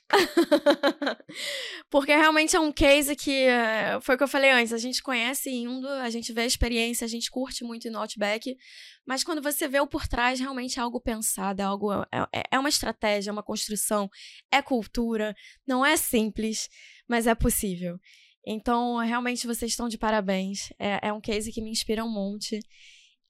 [1.90, 4.72] Porque realmente é um case que eh, foi o que eu falei antes.
[4.72, 8.56] A gente conhece indo, a gente vê a experiência, a gente curte muito no Outback.
[9.04, 11.92] Mas quando você vê o por trás, realmente é algo pensado, é algo.
[11.92, 14.08] É, é, é uma estratégia, é uma construção,
[14.52, 15.36] é cultura.
[15.66, 16.70] Não é simples,
[17.10, 18.00] mas é possível.
[18.46, 20.72] Então, realmente, vocês estão de parabéns.
[20.78, 22.60] É, é um case que me inspira um monte.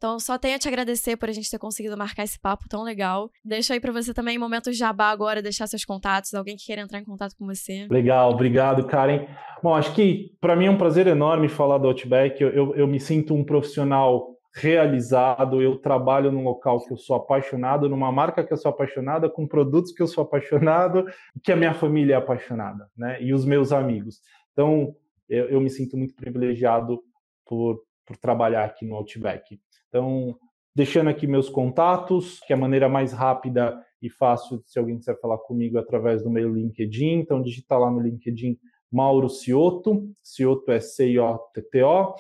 [0.05, 2.83] Então, só tenho a te agradecer por a gente ter conseguido marcar esse papo tão
[2.83, 3.31] legal.
[3.43, 6.99] Deixa aí para você também, momento jabá agora, deixar seus contatos, alguém que queira entrar
[6.99, 7.87] em contato com você.
[7.89, 9.25] Legal, obrigado, Karen.
[9.63, 12.39] Bom, acho que para mim é um prazer enorme falar do Outback.
[12.39, 17.15] Eu, eu, eu me sinto um profissional realizado, eu trabalho num local que eu sou
[17.15, 21.07] apaixonado, numa marca que eu sou apaixonada, com produtos que eu sou apaixonado,
[21.43, 23.17] que a minha família é apaixonada, né?
[23.23, 24.21] E os meus amigos.
[24.53, 24.95] Então,
[25.27, 27.01] eu, eu me sinto muito privilegiado
[27.43, 29.59] por, por trabalhar aqui no Outback.
[29.95, 30.37] Então,
[30.75, 35.17] deixando aqui meus contatos, que é a maneira mais rápida e fácil se alguém quiser
[35.21, 37.13] falar comigo através do meu LinkedIn.
[37.13, 38.59] Então, digita lá no LinkedIn
[38.91, 42.13] Mauro Cioto, Cioto é C-I-O-T-T-O.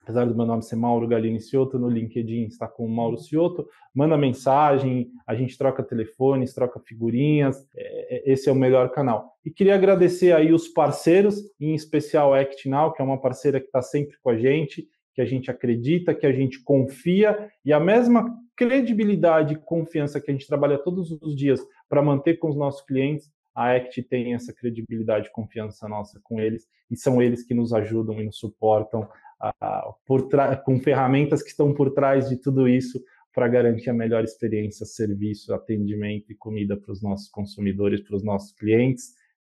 [0.00, 3.66] Apesar do meu nome ser Mauro Galini Cioto, no LinkedIn está com Mauro Cioto.
[3.92, 7.66] Manda mensagem, a gente troca telefones, troca figurinhas.
[7.74, 9.32] É, é, esse é o melhor canal.
[9.44, 13.66] E queria agradecer aí os parceiros, em especial a ActNow, que é uma parceira que
[13.66, 17.80] está sempre com a gente que a gente acredita, que a gente confia, e a
[17.80, 22.56] mesma credibilidade e confiança que a gente trabalha todos os dias para manter com os
[22.56, 27.42] nossos clientes, a ACT tem essa credibilidade e confiança nossa com eles, e são eles
[27.42, 29.08] que nos ajudam e nos suportam
[29.38, 30.28] a, por
[30.64, 33.02] com ferramentas que estão por trás de tudo isso
[33.34, 38.22] para garantir a melhor experiência, serviço, atendimento e comida para os nossos consumidores, para os
[38.22, 39.14] nossos clientes,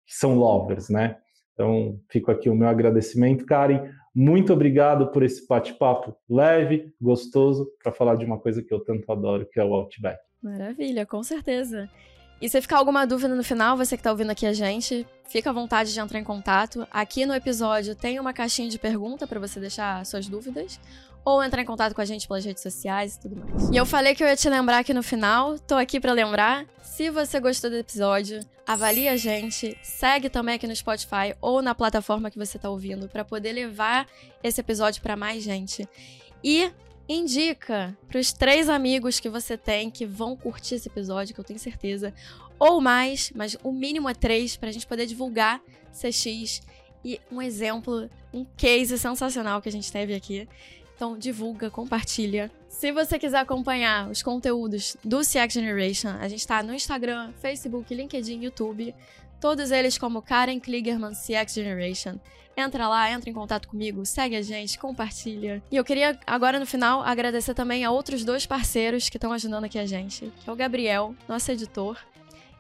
[0.07, 1.19] que são lovers, né?
[1.55, 3.89] Então, fico aqui o meu agradecimento, Karen.
[4.15, 9.11] Muito obrigado por esse bate-papo leve, gostoso, para falar de uma coisa que eu tanto
[9.11, 10.19] adoro, que é o Outback.
[10.43, 11.89] Maravilha, com certeza.
[12.41, 15.51] E se ficar alguma dúvida no final, você que está ouvindo aqui a gente, fica
[15.51, 16.87] à vontade de entrar em contato.
[16.91, 20.79] Aqui no episódio tem uma caixinha de pergunta para você deixar suas dúvidas
[21.25, 23.71] ou entrar em contato com a gente pelas redes sociais e tudo mais.
[23.71, 26.67] E eu falei que eu ia te lembrar aqui no final, tô aqui para lembrar.
[26.83, 31.75] Se você gostou do episódio, avalie a gente, segue também aqui no Spotify ou na
[31.75, 34.07] plataforma que você tá ouvindo para poder levar
[34.43, 35.89] esse episódio para mais gente.
[36.43, 36.71] E
[37.09, 41.45] indica para os três amigos que você tem que vão curtir esse episódio, que eu
[41.45, 42.15] tenho certeza,
[42.59, 45.61] ou mais, mas o mínimo é três para a gente poder divulgar
[45.93, 46.63] CX
[47.05, 50.49] e um exemplo, um case sensacional que a gente teve aqui.
[50.95, 52.51] Então, divulga, compartilha.
[52.69, 57.95] Se você quiser acompanhar os conteúdos do CX Generation, a gente está no Instagram, Facebook,
[57.95, 58.95] LinkedIn, YouTube.
[59.41, 62.19] Todos eles como Karen Kligerman CX Generation.
[62.57, 65.63] Entra lá, entra em contato comigo, segue a gente, compartilha.
[65.71, 69.65] E eu queria agora no final agradecer também a outros dois parceiros que estão ajudando
[69.65, 71.99] aqui a gente, que é o Gabriel, nosso editor,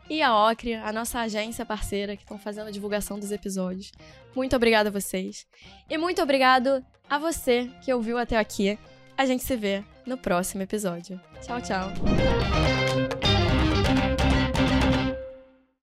[0.08, 3.92] e a Ocre, a nossa agência parceira que estão fazendo a divulgação dos episódios.
[4.34, 5.46] Muito obrigada a vocês.
[5.88, 8.78] E muito obrigado a você que ouviu até aqui.
[9.16, 11.20] A gente se vê no próximo episódio.
[11.40, 13.13] Tchau, tchau.